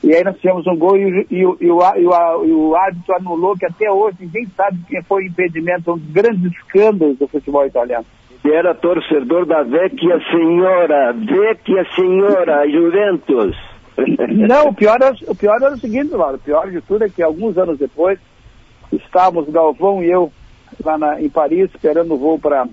[0.04, 1.36] E aí nós fizemos um gol e, o- e,
[1.66, 5.24] e, o, e, o, e o árbitro anulou, que até hoje ninguém sabe quem foi
[5.24, 8.06] o impedimento, um dos grandes escândalos do futebol italiano.
[8.46, 13.58] era torcedor da Vecchia Senhora, Vecchia Senhora, Juventus.
[14.48, 17.10] Não, o pior, era, o pior era o seguinte, Laura, o pior de tudo é
[17.10, 18.18] que alguns anos depois,
[18.94, 20.32] estávamos, Galvão e eu,
[20.86, 22.66] lá na- em Paris, esperando o voo para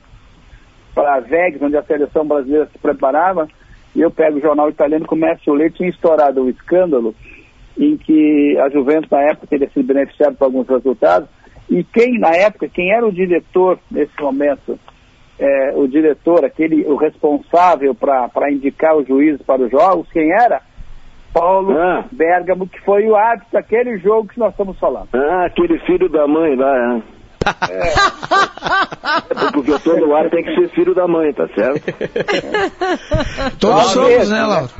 [0.95, 3.47] para Vegas, onde a seleção brasileira se preparava,
[3.97, 7.15] e eu pego o jornal italiano começo a ler, tinha estourado o escândalo
[7.79, 11.29] em que a Juventus, na época, teria sido beneficiada por alguns resultados,
[11.69, 14.79] e quem, na época, quem era o diretor nesse momento,
[15.39, 20.61] é, o diretor, aquele, o responsável para indicar os juízes para os jogos, quem era?
[21.33, 22.05] Paulo Ah.
[22.13, 25.09] Bergamo, que foi o árbitro daquele jogo que nós estamos falando.
[25.13, 27.16] Ah, aquele filho da mãe lá, é.
[29.47, 31.83] É porque todo ar tem que ser filho da mãe, tá certo?
[33.59, 34.71] Todos Lauro somos, mesmo, né, Lauro?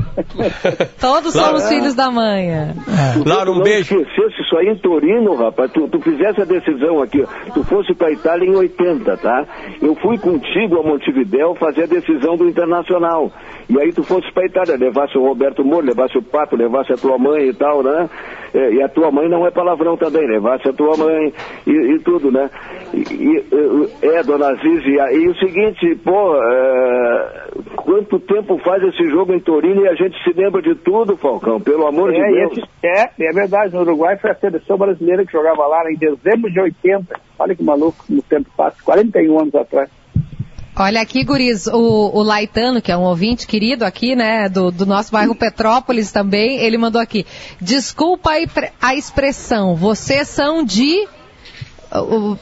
[1.01, 2.75] Todos somos filhos da manhã.
[2.89, 3.29] É.
[3.29, 3.95] Laura, um beijo.
[4.01, 5.71] esquecesse isso aí em Torino, rapaz.
[5.73, 7.25] Tu, tu fizesse a decisão aqui,
[7.55, 9.45] tu fosse pra Itália em 80, tá?
[9.81, 13.31] Eu fui contigo a Montevidéu fazer a decisão do Internacional.
[13.69, 16.97] E aí tu fosse pra Itália, levasse o Roberto Moro, levasse o Pato, levasse a
[16.97, 18.09] tua mãe e tal, né?
[18.57, 21.31] É, e a tua mãe não é palavrão também, levasse a tua mãe
[21.67, 22.49] e, e tudo, né?
[22.95, 27.45] E, e, é, dona Zizi, e, o seguinte, pô, é,
[27.77, 31.61] quanto tempo faz esse jogo em Torino e a gente se lembra de tudo, Falcão,
[31.61, 32.53] pelo amor de É, e Deus.
[32.53, 36.51] esse- é, é verdade, no Uruguai foi a seleção brasileira que jogava lá em dezembro
[36.51, 37.15] de 80.
[37.39, 39.91] Olha que maluco, no tempo passa, 41 anos atrás.
[40.79, 44.85] Olha aqui, guris, o, o Laitano, que é um ouvinte querido aqui, né, do, do
[44.85, 47.25] nosso bairro Petrópolis também, ele mandou aqui,
[47.61, 51.09] desculpa a, a expressão, vocês são de...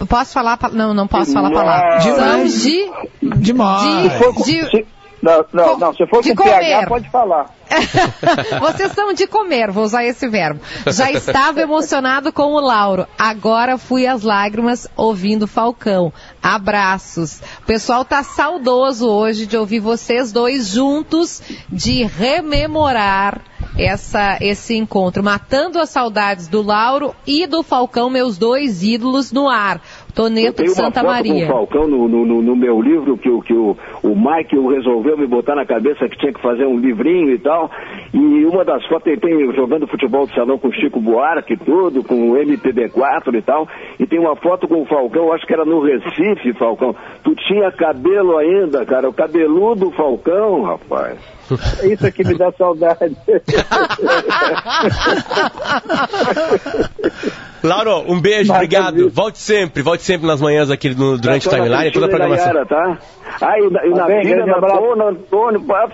[0.09, 0.59] posso falar?
[0.73, 2.01] Não, não posso falar a palavra.
[2.01, 2.90] São de...
[3.38, 4.11] Demais.
[4.44, 4.87] De- Se,
[5.24, 7.46] Não, não, não, se for com PH, pode falar.
[8.60, 10.60] Vocês são de comer, vou usar esse verbo.
[10.87, 13.06] Já estava emocionado com o Lauro.
[13.18, 16.12] Agora fui às lágrimas ouvindo Falcão.
[16.42, 17.40] Abraços.
[17.62, 21.40] O pessoal tá saudoso hoje de ouvir vocês dois juntos,
[21.72, 23.40] de rememorar
[23.78, 29.48] essa, esse encontro, matando as saudades do Lauro e do Falcão, meus dois ídolos no
[29.48, 29.80] ar.
[30.14, 31.44] Toneto de Santa Maria.
[31.44, 35.57] Eu Falcão no, no, no, meu livro que, que o, o Mike resolveu me botar
[35.57, 37.68] na cabeça que tinha que fazer um livrinho e tal.
[38.12, 42.05] E uma das fotos tem, tem jogando futebol de salão com Chico Buarque e tudo,
[42.05, 43.68] com o MPB4 e tal.
[43.98, 46.94] E tem uma foto com o Falcão, acho que era no Recife, Falcão.
[47.24, 51.18] Tu tinha cabelo ainda, cara, o cabeludo Falcão, rapaz.
[51.83, 53.14] É isso aqui me dá saudade.
[57.64, 59.09] Lauro, um beijo, Mas, obrigado.
[59.09, 62.46] Volte sempre, volte sempre nas manhãs aqui no, durante o timeline, toda a programação.
[62.46, 62.98] Galera, tá?
[63.40, 65.90] Ah, e na, e na bem, filha, na dona Antônio, mas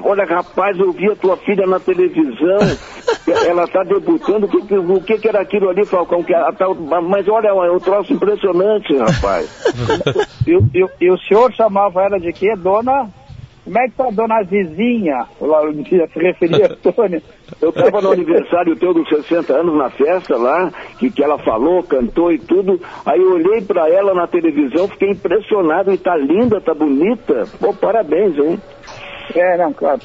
[0.00, 2.58] olha, rapaz, eu vi a tua filha na televisão,
[3.48, 6.22] ela tá debutando, o que, o que, que era aquilo ali, Falcão?
[6.22, 6.66] Que ela tá,
[7.02, 9.50] mas olha, é um troço impressionante, rapaz.
[10.46, 12.54] e, e, e o senhor chamava ela de quê?
[12.56, 13.08] Dona...
[13.64, 15.26] Como é que tá a dona Zizinha?
[15.40, 15.60] Lá,
[16.12, 17.22] se referia a Tônia.
[17.62, 21.82] Eu estava no aniversário teu dos 60 anos, na festa lá, que, que ela falou,
[21.82, 22.78] cantou e tudo.
[23.06, 25.92] Aí eu olhei para ela na televisão, fiquei impressionado.
[25.92, 27.44] E tá linda, tá bonita.
[27.58, 28.60] Pô, parabéns, hein?
[29.34, 30.00] É, não, claro.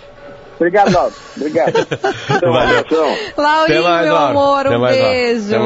[0.60, 1.14] Obrigado, Lauro.
[1.38, 1.72] Obrigado.
[2.44, 3.18] Valeu.
[3.38, 5.58] Laurinho, mais, meu amor, um mais, beijo.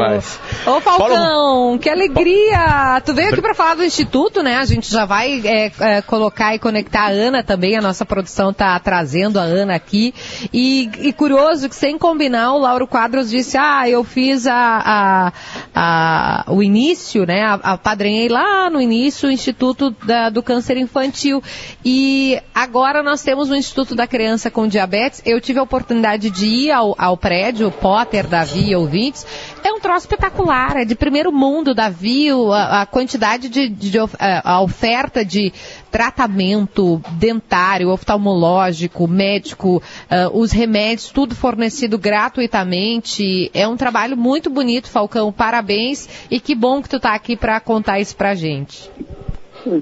[0.67, 1.79] Ô, Falcão, Paulo...
[1.79, 3.01] que alegria!
[3.03, 4.57] Tu veio aqui para falar do Instituto, né?
[4.57, 7.75] A gente já vai é, é, colocar e conectar a Ana também.
[7.75, 10.13] A nossa produção tá trazendo a Ana aqui.
[10.53, 14.53] E, e curioso que, sem combinar, o Lauro Quadros disse: Ah, eu fiz a,
[14.85, 15.33] a,
[15.73, 17.41] a o início, né?
[17.41, 21.41] A, a padrinhei lá no início o Instituto da, do Câncer Infantil.
[21.83, 26.29] E agora nós temos o Instituto da Criança com Diabetes diabetes, eu tive a oportunidade
[26.29, 29.25] de ir ao, ao prédio, Potter, Davi ouvintes.
[29.63, 33.97] É um troço espetacular, é de primeiro mundo, Davi, a, a quantidade de, de, de
[34.19, 35.53] a oferta de
[35.89, 43.49] tratamento dentário, oftalmológico, médico, uh, os remédios, tudo fornecido gratuitamente.
[43.53, 45.31] É um trabalho muito bonito, Falcão.
[45.31, 48.91] Parabéns e que bom que tu está aqui para contar isso para gente.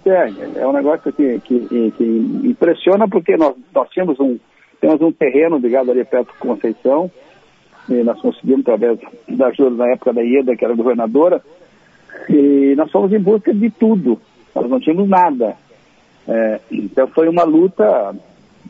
[0.05, 2.03] É, é um negócio que, que, que
[2.43, 4.37] impressiona porque nós, nós tínhamos um,
[4.81, 7.09] temos um terreno ligado ali perto de Conceição,
[7.87, 11.41] e nós conseguimos, através da ajuda na época da Ieda, que era governadora,
[12.27, 14.19] e nós fomos em busca de tudo.
[14.53, 15.55] Nós não tínhamos nada.
[16.27, 18.15] É, então foi uma luta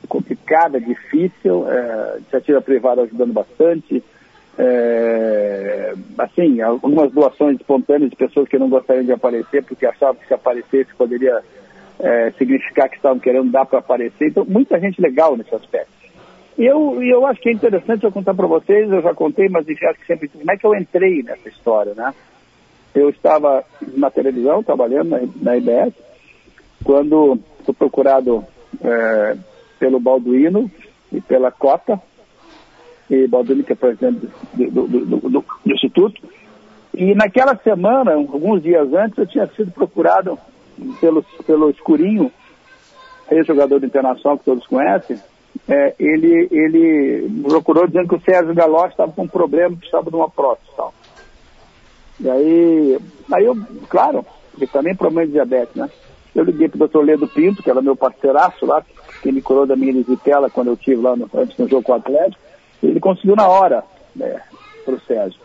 [0.08, 4.04] complicada, difícil, é, iniciativa privada ajudando bastante.
[4.58, 10.28] É, assim, algumas doações espontâneas de pessoas que não gostariam de aparecer porque achavam que
[10.28, 11.42] se aparecesse poderia
[12.00, 14.30] é, significar que estavam querendo dar para aparecer.
[14.30, 16.01] Então, muita gente legal nesse aspecto.
[16.58, 19.66] E eu, eu acho que é interessante eu contar para vocês, eu já contei, mas
[19.68, 22.14] acho que sempre, como é que eu entrei nessa história, né?
[22.94, 23.64] Eu estava
[23.96, 25.94] na televisão, trabalhando na, na IBS,
[26.84, 28.44] quando fui procurado
[28.84, 29.38] é,
[29.80, 30.70] pelo Balduino
[31.12, 32.02] e pela Cota,
[33.10, 36.22] e Balduino que é presidente do, do, do, do, Instituto,
[36.94, 40.38] e naquela semana, alguns dias antes, eu tinha sido procurado
[41.00, 42.32] pelo, pelo Escurinho,
[43.30, 45.18] ex-jogador do Internacional que todos conhecem,
[45.68, 50.16] é, ele, ele procurou dizendo que o Sérgio Galós estava com um problema, precisava de
[50.16, 50.94] uma prótese e tal.
[52.20, 53.00] E aí,
[53.32, 53.58] aí eu,
[53.90, 55.90] claro, porque também problema de diabetes, né?
[56.34, 58.84] Eu liguei para o doutor Ledo Pinto, que era meu parceiraço lá,
[59.22, 61.92] que me curou da minha erisipela quando eu tive lá no, antes no jogo com
[61.92, 62.42] o Atlético.
[62.82, 63.84] Ele conseguiu na hora,
[64.16, 64.42] né,
[64.86, 65.40] para o Sérgio.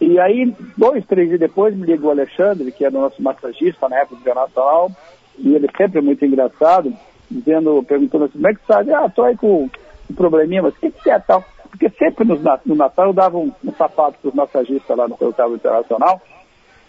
[0.00, 3.88] E aí, dois, três dias depois, me ligou o Alexandre, que era o nosso massagista
[3.88, 4.90] na época do Natal,
[5.38, 6.92] e ele sempre é muito engraçado,
[7.30, 8.92] dizendo, perguntando assim, como é que sabe?
[8.92, 9.68] Ah, tô aí com
[10.10, 11.44] um probleminha, mas o que, que é tal?
[11.70, 15.54] Porque sempre no, Natal eu dava um, um sapato para os massagistas lá no Hotel
[15.54, 16.20] Internacional,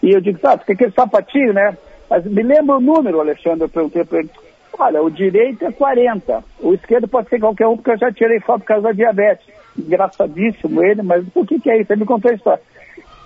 [0.02, 1.76] e eu digo, sabe, porque aquele sapatinho, né?
[2.08, 4.30] Mas me lembra o número, Alexandre, eu perguntei para ele.
[4.78, 8.40] Olha, o direito é 40, o esquerdo pode ser qualquer um, porque eu já tirei
[8.40, 9.46] foto por causa da diabetes.
[9.78, 11.92] Engraçadíssimo ele, mas o que, que é isso?
[11.92, 12.62] Ele me contou a história.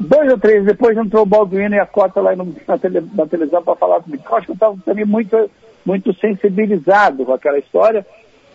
[0.00, 3.26] Dois ou três depois entrou o Balduino e a Cota lá no, na, tele, na,
[3.26, 4.24] televisão para falar comigo.
[4.28, 5.50] Eu acho que eu estava também muito
[5.84, 8.06] muito sensibilizado com aquela história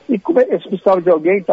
[0.10, 1.44] e eles precisavam de alguém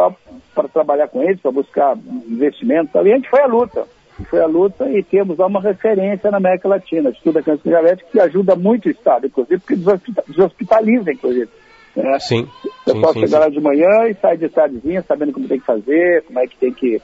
[0.55, 1.95] para trabalhar com eles, para buscar
[2.27, 3.05] investimento tal.
[3.05, 3.85] E a gente foi à luta.
[4.31, 8.19] Foi à luta e temos lá uma referência na América Latina, Estuda Câncer Diabético, que
[8.19, 9.75] ajuda muito o Estado, inclusive, porque
[10.27, 11.49] deshospitaliza, inclusive.
[11.95, 12.19] Né?
[12.19, 12.47] Sim.
[12.83, 13.43] Sim, pode sim, chegar sim.
[13.43, 16.57] lá de manhã e sai de tardezinha, sabendo como tem que fazer, como é que
[16.57, 16.99] tem que,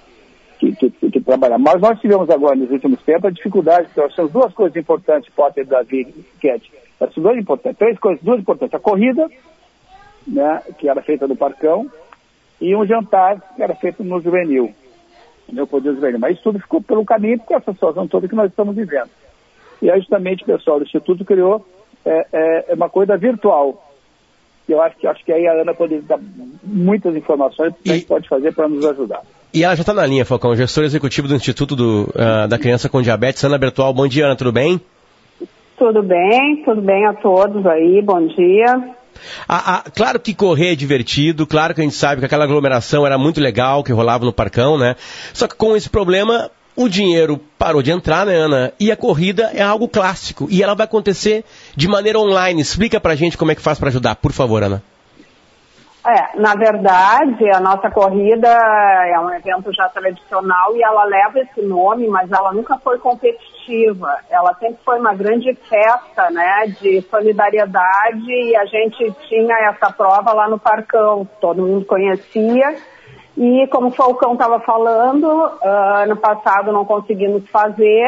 [0.57, 1.59] que, que, que, trabalhar.
[1.59, 5.32] Mas nós tivemos agora, nos últimos tempos, a dificuldade, porque nós temos duas coisas importantes,
[5.36, 6.71] Potter, Davi e Cat.
[7.03, 8.73] Essas duas importantes, três coisas, duas importantes.
[8.73, 9.29] A corrida
[10.27, 11.89] né, que era feita no Parcão,
[12.61, 14.73] e um jantar que era feito no Juvenil,
[15.51, 16.19] no Poder Juvenil.
[16.19, 19.09] Mas isso tudo ficou pelo caminho, porque essa situação toda que nós estamos vivendo.
[19.81, 21.65] E aí, justamente, o pessoal do Instituto criou
[22.05, 23.91] é, é, é uma coisa virtual.
[24.67, 26.19] Eu acho que, acho que aí a Ana poderia dar
[26.63, 29.21] muitas informações que a gente pode fazer para nos ajudar.
[29.53, 32.87] E ela já está na linha, Falcão, gestor executivo do Instituto do, uh, da Criança
[32.87, 33.93] com Diabetes, Ana Bertual.
[33.93, 34.79] Bom dia, Ana, tudo bem?
[35.84, 38.95] Tudo bem, tudo bem a todos aí, bom dia.
[39.45, 43.05] Ah, ah, claro que correr é divertido, claro que a gente sabe que aquela aglomeração
[43.05, 44.95] era muito legal, que rolava no Parcão, né?
[45.34, 48.71] Só que com esse problema, o dinheiro parou de entrar, né, Ana?
[48.79, 50.47] E a corrida é algo clássico.
[50.49, 51.43] E ela vai acontecer
[51.75, 52.61] de maneira online.
[52.61, 54.81] Explica pra gente como é que faz para ajudar, por favor, Ana.
[56.07, 61.61] É, na verdade, a nossa corrida é um evento já tradicional e ela leva esse
[61.61, 63.52] nome, mas ela nunca foi competitiva.
[64.30, 70.34] Ela sempre foi uma grande festa, né, de solidariedade e a gente tinha essa prova
[70.34, 72.76] lá no Parcão, todo mundo conhecia.
[73.38, 75.59] E como o Falcão estava falando, uh,
[76.03, 78.07] ano passado não conseguimos fazer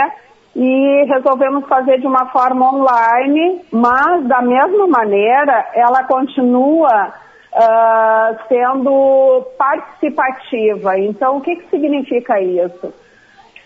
[0.55, 7.13] e resolvemos fazer de uma forma online, mas da mesma maneira ela continua
[7.55, 10.97] uh, sendo participativa.
[10.99, 12.93] Então, o que, que significa isso?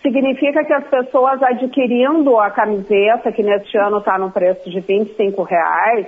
[0.02, 5.44] Significa que as pessoas adquirindo a camiseta, que neste ano está no preço de 25
[5.44, 6.08] reais,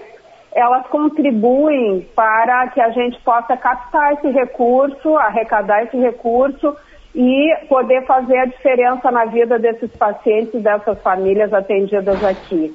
[0.54, 6.76] elas contribuem para que a gente possa captar esse recurso, arrecadar esse recurso
[7.14, 12.74] e poder fazer a diferença na vida desses pacientes dessas famílias atendidas aqui.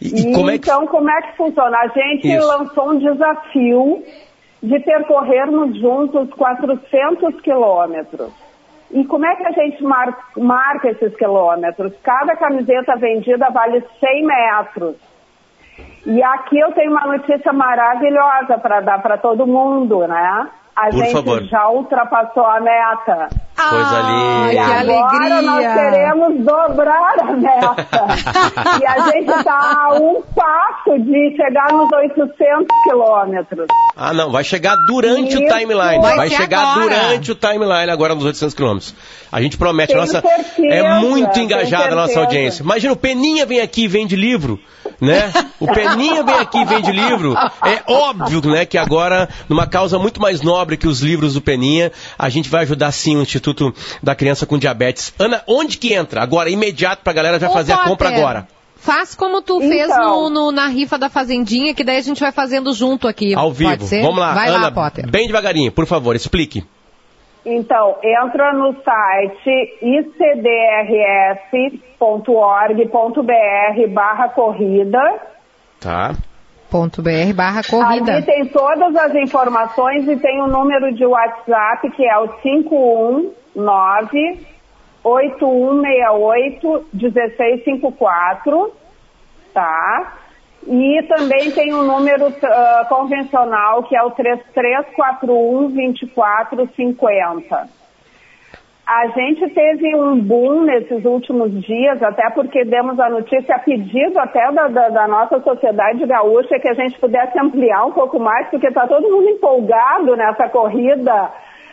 [0.00, 0.68] E, e como é que...
[0.68, 1.78] Então, como é que funciona?
[1.78, 2.46] A gente Isso.
[2.46, 4.02] lançou um desafio
[4.62, 8.47] de percorrermos juntos 400 quilômetros.
[8.90, 11.92] E como é que a gente mar marca esses quilômetros?
[12.02, 14.96] Cada camiseta vendida vale 100 metros.
[16.06, 20.48] E aqui eu tenho uma notícia maravilhosa para dar para todo mundo, né?
[20.74, 21.42] A Por gente favor.
[21.44, 23.28] já ultrapassou a meta.
[23.58, 24.52] Coisa linda.
[24.52, 27.86] E agora nós queremos dobrar a meta.
[28.80, 32.38] e a gente está a um passo de chegar nos 800
[32.84, 33.66] quilômetros.
[33.96, 35.42] Ah, não, vai chegar durante Isso.
[35.42, 36.00] o timeline.
[36.00, 36.88] Vai, vai chegar agora.
[36.88, 38.94] durante o timeline agora nos 800 quilômetros.
[39.30, 39.88] A gente promete.
[39.88, 42.62] Tenho nossa, certeza, é muito engajada a nossa audiência.
[42.62, 44.58] Imagina, o Peninha vem aqui e vende livro,
[45.00, 45.32] né?
[45.60, 47.34] O Peninha vem aqui e vende livro.
[47.34, 51.90] É óbvio, né, que agora, numa causa muito mais nobre que os livros do Peninha,
[52.16, 53.47] a gente vai ajudar sim o Instituto
[54.02, 55.14] da Criança com Diabetes.
[55.18, 56.22] Ana, onde que entra?
[56.22, 57.86] Agora, imediato pra galera já Ô, fazer Potter.
[57.86, 58.48] a compra agora.
[58.76, 62.20] Faz como tu então, fez no, no, na rifa da Fazendinha, que daí a gente
[62.20, 63.34] vai fazendo junto aqui.
[63.34, 63.84] Ao vivo.
[63.86, 65.10] Vamos lá, vai Ana, lá, Potter.
[65.10, 66.64] bem devagarinho, por favor, explique.
[67.44, 70.32] Então, entra no site icdrs.org.br
[73.92, 75.00] barra corrida.
[75.80, 76.14] Tá.
[76.70, 78.16] Ponto .br barra corrida.
[78.16, 82.28] Ali tem todas as informações e tem o um número de WhatsApp que é o
[82.28, 83.37] 519
[85.04, 88.72] 8168 1654,
[89.52, 90.14] tá?
[90.66, 97.68] E também tem um número uh, convencional que é o 3341 2450.
[98.86, 104.18] A gente teve um boom nesses últimos dias, até porque demos a notícia a pedido
[104.18, 108.48] até da, da, da nossa sociedade gaúcha que a gente pudesse ampliar um pouco mais,
[108.48, 111.30] porque está todo mundo empolgado nessa corrida.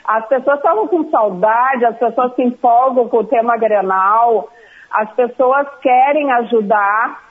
[0.08, 4.50] As pessoas estavam com saudade, as pessoas se empolgam com o tema Grenal,
[4.92, 7.22] as pessoas querem ajudar,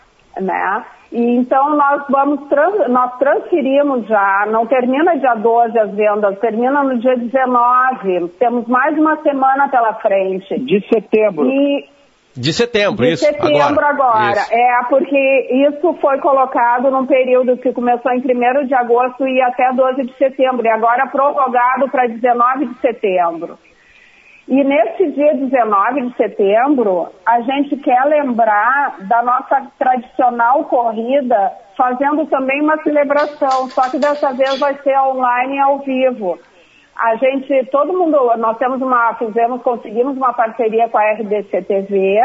[0.40, 0.84] né?
[1.12, 6.82] E então nós vamos trans, nós transferimos já, não termina dia 12 as vendas, termina
[6.82, 8.28] no dia 19.
[8.38, 10.58] Temos mais uma semana pela frente.
[10.58, 11.46] De setembro.
[11.48, 11.88] E
[12.36, 13.24] de setembro, de isso.
[13.24, 13.88] De setembro agora.
[13.88, 14.46] agora.
[14.50, 19.72] É, porque isso foi colocado num período que começou em 1 de agosto e até
[19.72, 23.58] 12 de setembro, e agora prorrogado para 19 de setembro.
[24.46, 32.26] E nesse dia 19 de setembro, a gente quer lembrar da nossa tradicional corrida, fazendo
[32.26, 36.38] também uma celebração, só que dessa vez vai ser online e ao vivo.
[36.96, 42.20] A gente, todo mundo, nós temos uma, fizemos, conseguimos uma parceria com a RDC TV,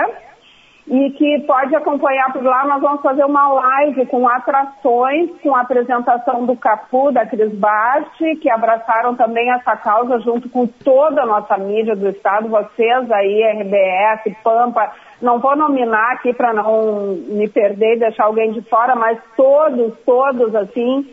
[0.90, 2.66] e que pode acompanhar por lá.
[2.66, 8.18] Nós vamos fazer uma live com atrações, com a apresentação do Capu, da Cris Bart,
[8.42, 13.44] que abraçaram também essa causa junto com toda a nossa mídia do Estado, vocês aí,
[13.44, 14.92] RBS, Pampa,
[15.22, 19.96] não vou nominar aqui para não me perder e deixar alguém de fora, mas todos,
[20.00, 21.06] todos, assim,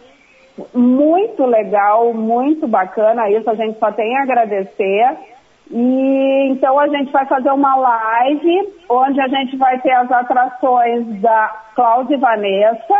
[0.74, 5.16] muito legal, muito bacana isso, a gente só tem a agradecer.
[5.70, 11.20] E então a gente vai fazer uma live onde a gente vai ter as atrações
[11.20, 12.94] da Cláudia e Vanessa,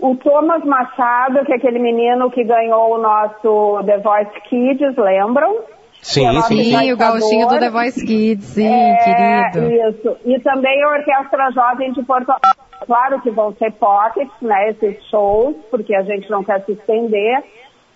[0.00, 5.60] O Thomas Machado, que é aquele menino que ganhou o nosso The Voice Kids, lembram?
[6.00, 6.64] Sim, é sim.
[6.64, 9.72] Sim, o gauchinho do The Voice Kids, sim, é, querido.
[9.72, 10.16] Isso.
[10.24, 12.61] E também a Orquestra Jovem de Porto Alegre.
[12.86, 17.44] Claro que vão ser pockets, né, esses shows, porque a gente não quer se estender.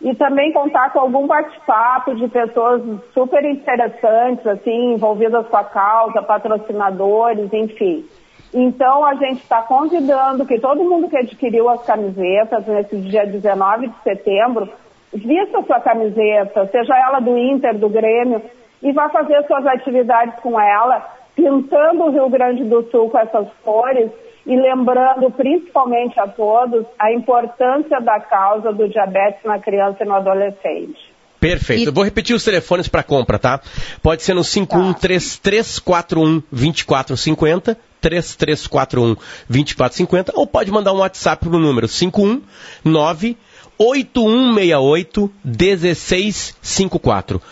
[0.00, 2.82] E também contar com algum bate-papo de pessoas
[3.14, 8.04] super interessantes, assim, envolvidas com a causa, patrocinadores, enfim.
[8.52, 13.88] Então, a gente está convidando que todo mundo que adquiriu as camisetas nesse dia 19
[13.88, 14.68] de setembro,
[15.12, 18.42] vista sua camiseta, seja ela do Inter, do Grêmio,
[18.82, 23.48] e vá fazer suas atividades com ela, pintando o Rio Grande do Sul com essas
[23.64, 24.10] cores
[24.46, 30.14] e lembrando principalmente a todos a importância da causa do diabetes na criança e no
[30.14, 31.16] adolescente.
[31.40, 31.82] Perfeito.
[31.82, 31.86] E...
[31.86, 33.60] Eu vou repetir os telefones para compra, tá?
[34.02, 39.16] Pode ser no 513341 2450, 3341
[39.48, 43.36] 2450, ou pode mandar um WhatsApp pro número 519
[43.78, 47.42] 8168 1654.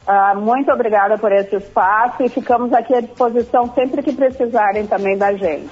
[0.07, 5.17] Uh, muito obrigada por esse espaço e ficamos aqui à disposição sempre que precisarem também
[5.17, 5.69] da gente.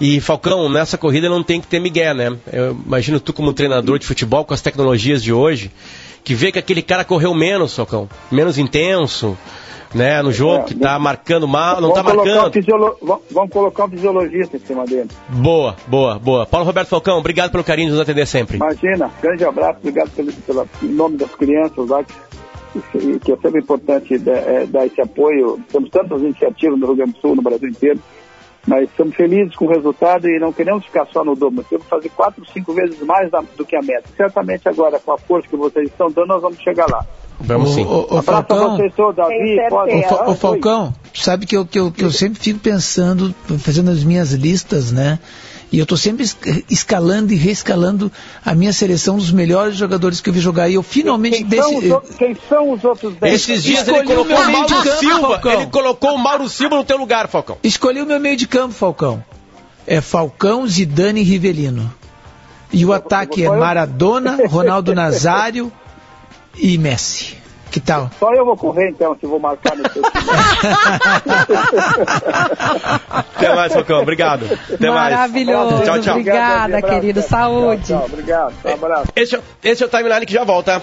[0.00, 2.36] E Falcão, nessa corrida não tem que ter migué, né?
[2.52, 5.70] Eu imagino tu como treinador de futebol com as tecnologias de hoje,
[6.24, 9.36] que vê que aquele cara correu menos, Falcão, menos intenso,
[9.94, 12.48] né, no jogo, é, que tá marcando mal, não tá marcando.
[12.48, 12.96] Um fisiolo...
[13.30, 15.10] Vamos colocar um fisiologista em cima dele.
[15.28, 16.46] Boa, boa, boa.
[16.46, 18.56] Paulo Roberto Falcão, obrigado pelo carinho de nos atender sempre.
[18.56, 22.04] Imagina, grande abraço, obrigado pelo, pelo, em nome das crianças lá
[23.22, 25.58] que é sempre importante é, dar esse apoio.
[25.70, 28.00] Temos tantas iniciativas no Rio Grande do Sul, no Brasil inteiro,
[28.66, 31.64] mas estamos felizes com o resultado e não queremos ficar só no dobro.
[31.68, 34.08] Temos que fazer quatro, cinco vezes mais do que a meta.
[34.16, 37.04] Certamente agora, com a força que vocês estão dando, nós vamos chegar lá.
[37.40, 37.84] Vamos sim.
[37.84, 39.94] O, o, o Falcão, vocês todos, Davi, pode...
[39.94, 44.04] o, o Falcão, sabe que eu, que, eu, que eu sempre fico pensando, fazendo as
[44.04, 45.18] minhas listas, né?
[45.72, 46.28] E eu estou sempre
[46.68, 48.10] escalando e reescalando
[48.44, 50.68] a minha seleção dos melhores jogadores que eu vi jogar.
[50.68, 51.88] E eu finalmente quem, desse...
[51.88, 53.34] são, os, quem são os outros 10?
[53.34, 55.28] Esses dias ele colocou o Mauro campo, Silva.
[55.28, 55.52] Falcão.
[55.52, 57.56] Ele colocou o Mauro Silva no teu lugar, Falcão.
[57.62, 59.22] Escolhi o meu meio de campo, Falcão.
[59.86, 61.92] É Falcão, Zidane e Rivelino.
[62.72, 65.72] E o ataque é Maradona, Ronaldo Nazário
[66.58, 67.36] e Messi.
[67.70, 68.10] Que tal?
[68.18, 70.02] Só eu vou correr então, se vou marcar no seu
[73.08, 74.00] Até mais, Falcão.
[74.02, 74.46] Obrigado.
[74.72, 75.76] Até Maravilhoso.
[75.76, 75.84] mais.
[75.84, 76.14] Tchau, tchau.
[76.14, 77.22] Obrigada, querido.
[77.22, 77.84] Saúde.
[77.84, 78.06] Tchau, tchau.
[78.12, 78.54] Obrigado.
[78.64, 79.06] Um abraço.
[79.14, 80.82] Esse, é esse é o timeline que já volta.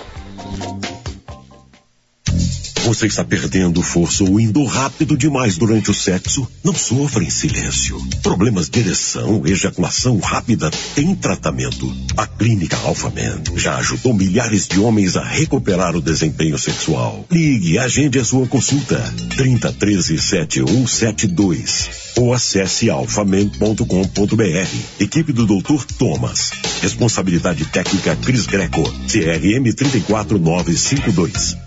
[2.88, 6.48] Você está perdendo força ou indo rápido demais durante o sexo?
[6.64, 8.02] Não sofra em silêncio.
[8.24, 11.94] Problemas de ereção, ejaculação rápida tem tratamento.
[12.16, 17.26] A Clínica Alphaman já ajudou milhares de homens a recuperar o desempenho sexual.
[17.30, 19.04] Ligue e agende a sua consulta.
[19.36, 23.84] 30 13 7172 ou acesse alfaman.com.br.
[24.98, 25.84] Equipe do Dr.
[26.00, 26.52] Thomas.
[26.82, 28.82] Responsabilidade técnica Cris Greco.
[29.10, 31.66] CRM 34952.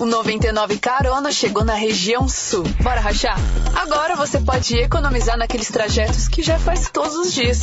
[0.00, 2.64] O 99 Carona chegou na região sul.
[2.82, 3.36] Bora rachar?
[3.74, 7.60] Agora você pode economizar naqueles trajetos que já faz todos os dias.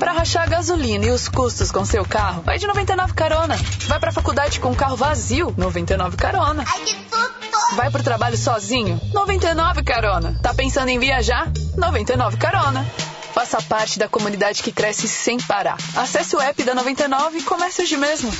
[0.00, 3.56] Para rachar a gasolina e os custos com seu carro, vai de 99 Carona.
[3.86, 6.64] Vai para a faculdade com o carro vazio, 99 Carona.
[6.66, 7.76] Ai, que tudo!
[7.76, 10.36] Vai pro trabalho sozinho, 99 Carona.
[10.42, 11.48] Tá pensando em viajar?
[11.76, 12.84] 99 Carona.
[13.32, 15.78] Faça parte da comunidade que cresce sem parar.
[15.94, 18.32] Acesse o app da 99 e comece hoje mesmo.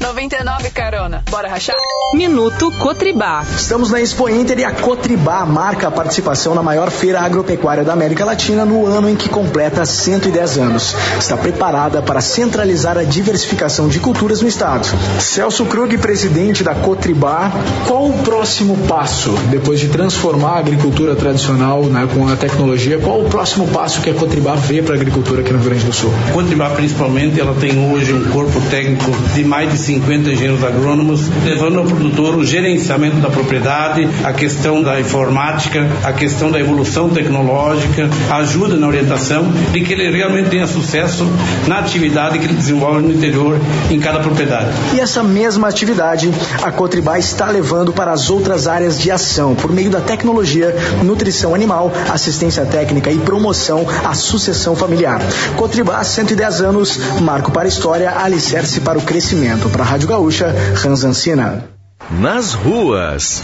[0.00, 1.22] 99 carona.
[1.30, 1.76] Bora rachar?
[2.14, 3.44] Minuto Cotribá.
[3.56, 7.92] Estamos na Expo Inter e a Cotribá marca a participação na maior feira agropecuária da
[7.92, 10.96] América Latina no ano em que completa 110 anos.
[11.18, 14.88] Está preparada para centralizar a diversificação de culturas no estado.
[15.20, 17.52] Celso Krug, presidente da Cotribá,
[17.86, 22.98] qual o próximo passo depois de transformar a agricultura tradicional né, com a tecnologia?
[22.98, 25.84] Qual o próximo passo que a Cotribá vê para a agricultura aqui no Rio Grande
[25.84, 26.12] do Sul?
[26.30, 31.28] A Cotribá, principalmente, ela tem hoje um corpo técnico de mais de 50 engenheiros agrônomos,
[31.44, 37.08] levando ao produtor o gerenciamento da propriedade, a questão da informática, a questão da evolução
[37.08, 41.26] tecnológica, ajuda na orientação, de que ele realmente tenha sucesso
[41.66, 43.58] na atividade que ele desenvolve no interior,
[43.90, 44.70] em cada propriedade.
[44.94, 46.30] E essa mesma atividade
[46.62, 51.52] a Cotribá está levando para as outras áreas de ação, por meio da tecnologia, nutrição
[51.52, 55.20] animal, assistência técnica e promoção à sucessão familiar.
[55.56, 59.68] Cotribá, 110 anos, marco para a história, alicerce para o crescimento.
[59.80, 60.54] Para a Rádio Gaúcha,
[60.84, 61.64] Hans Ancina.
[62.10, 63.42] Nas ruas.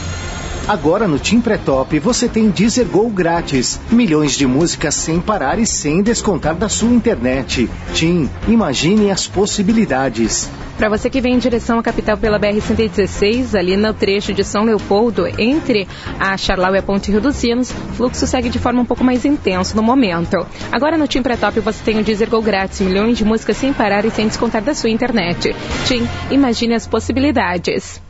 [0.69, 3.79] Agora no Tim Pré-Top você tem Deezer Go grátis.
[3.89, 7.71] Milhões de músicas sem parar e sem descontar da sua internet.
[7.95, 10.51] Tim, imagine as possibilidades.
[10.77, 14.65] Para você que vem em direção à capital pela BR-116, ali no trecho de São
[14.65, 15.87] Leopoldo, entre
[16.19, 19.05] a Charlau e a Ponte Rio dos Sinos, o fluxo segue de forma um pouco
[19.05, 20.45] mais intenso no momento.
[20.73, 24.05] Agora no Tim Pré-Top você tem o Deezer Go grátis, milhões de músicas sem parar
[24.05, 25.55] e sem descontar da sua internet.
[25.87, 28.05] Tim, imagine as possibilidades.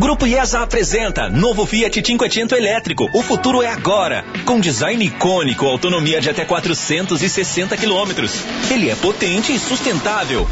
[0.00, 3.10] Grupo IESA apresenta novo Fiat Cinquecento elétrico.
[3.12, 4.24] O futuro é agora.
[4.46, 8.32] Com design icônico, autonomia de até 460 quilômetros.
[8.70, 10.48] Ele é potente e sustentável.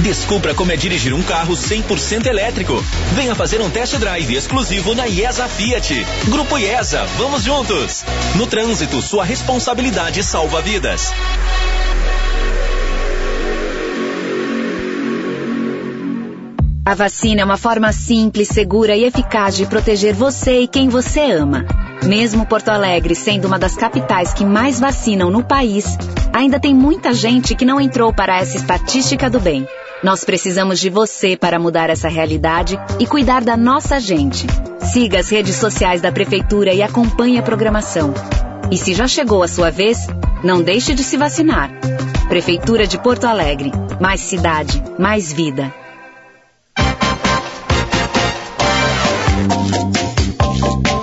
[0.00, 2.82] Descubra como é dirigir um carro 100% elétrico.
[3.14, 6.06] Venha fazer um test drive exclusivo na IESA Fiat.
[6.24, 8.06] Grupo IESA, vamos juntos.
[8.36, 11.12] No trânsito, sua responsabilidade salva vidas.
[16.84, 21.20] A vacina é uma forma simples, segura e eficaz de proteger você e quem você
[21.20, 21.66] ama.
[22.04, 25.84] Mesmo Porto Alegre sendo uma das capitais que mais vacinam no país,
[26.32, 29.68] ainda tem muita gente que não entrou para essa estatística do bem.
[30.02, 34.46] Nós precisamos de você para mudar essa realidade e cuidar da nossa gente.
[34.90, 38.14] Siga as redes sociais da Prefeitura e acompanhe a programação.
[38.70, 40.06] E se já chegou a sua vez,
[40.42, 41.70] não deixe de se vacinar.
[42.28, 43.70] Prefeitura de Porto Alegre.
[44.00, 45.79] Mais cidade, mais vida.
[49.50, 50.99] フフフフ。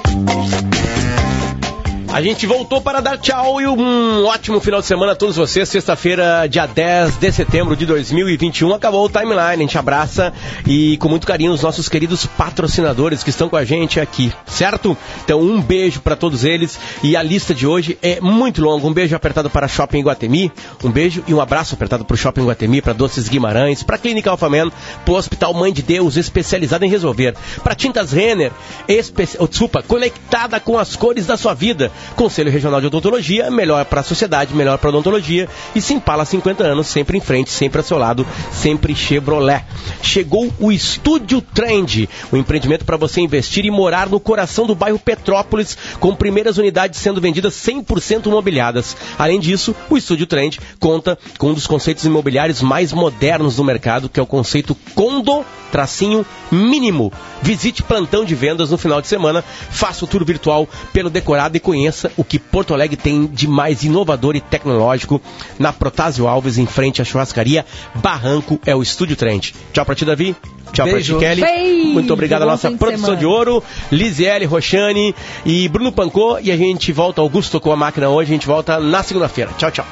[2.17, 5.69] A gente voltou para dar tchau e um ótimo final de semana a todos vocês.
[5.69, 8.73] Sexta-feira, dia 10 de setembro de 2021.
[8.73, 9.37] Acabou o timeline.
[9.37, 10.33] A gente abraça
[10.65, 14.97] e com muito carinho os nossos queridos patrocinadores que estão com a gente aqui, certo?
[15.23, 16.79] Então, um beijo para todos eles.
[17.03, 18.87] E a lista de hoje é muito longa.
[18.87, 20.51] Um beijo apertado para Shopping Guatemi.
[20.83, 24.31] Um beijo e um abraço apertado para o Shopping Guatemi, para Doces Guimarães, para Clínica
[24.31, 24.71] Alfaman,
[25.05, 27.35] para o Hospital Mãe de Deus, especializado em resolver.
[27.63, 28.51] Para Tintas Renner,
[28.87, 29.29] espe...
[29.37, 31.91] oh, desculpa, conectada com as cores da sua vida.
[32.15, 35.47] Conselho Regional de Odontologia, melhor para a sociedade, melhor para a odontologia.
[35.75, 39.63] E Simpala 50 anos, sempre em frente, sempre ao seu lado, sempre Chevrolet.
[40.01, 44.75] Chegou o Estúdio Trend, o um empreendimento para você investir e morar no coração do
[44.75, 48.95] bairro Petrópolis, com primeiras unidades sendo vendidas 100% mobiliadas.
[49.17, 54.09] Além disso, o Estúdio Trend conta com um dos conceitos imobiliários mais modernos do mercado,
[54.09, 57.11] que é o conceito Condo tracinho mínimo.
[57.41, 61.59] Visite plantão de vendas no final de semana, faça o tour virtual pelo decorado e
[61.59, 65.21] conheça o que Porto Alegre tem de mais inovador e tecnológico
[65.57, 69.53] na Protásio Alves, em frente à churrascaria Barranco, é o Estúdio Trend.
[69.73, 70.35] Tchau pra ti, Davi.
[70.71, 71.17] Tchau Beijo.
[71.17, 71.41] pra ti, Kelly.
[71.41, 71.87] Beijo.
[71.89, 73.19] Muito obrigado à nossa de produção semana.
[73.19, 76.39] de ouro, Lisiele, Roxane e Bruno Pancô.
[76.39, 79.51] E a gente volta, Augusto com a máquina hoje, a gente volta na segunda-feira.
[79.57, 79.85] Tchau, tchau.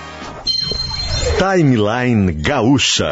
[1.37, 3.11] Timeline Gaúcha.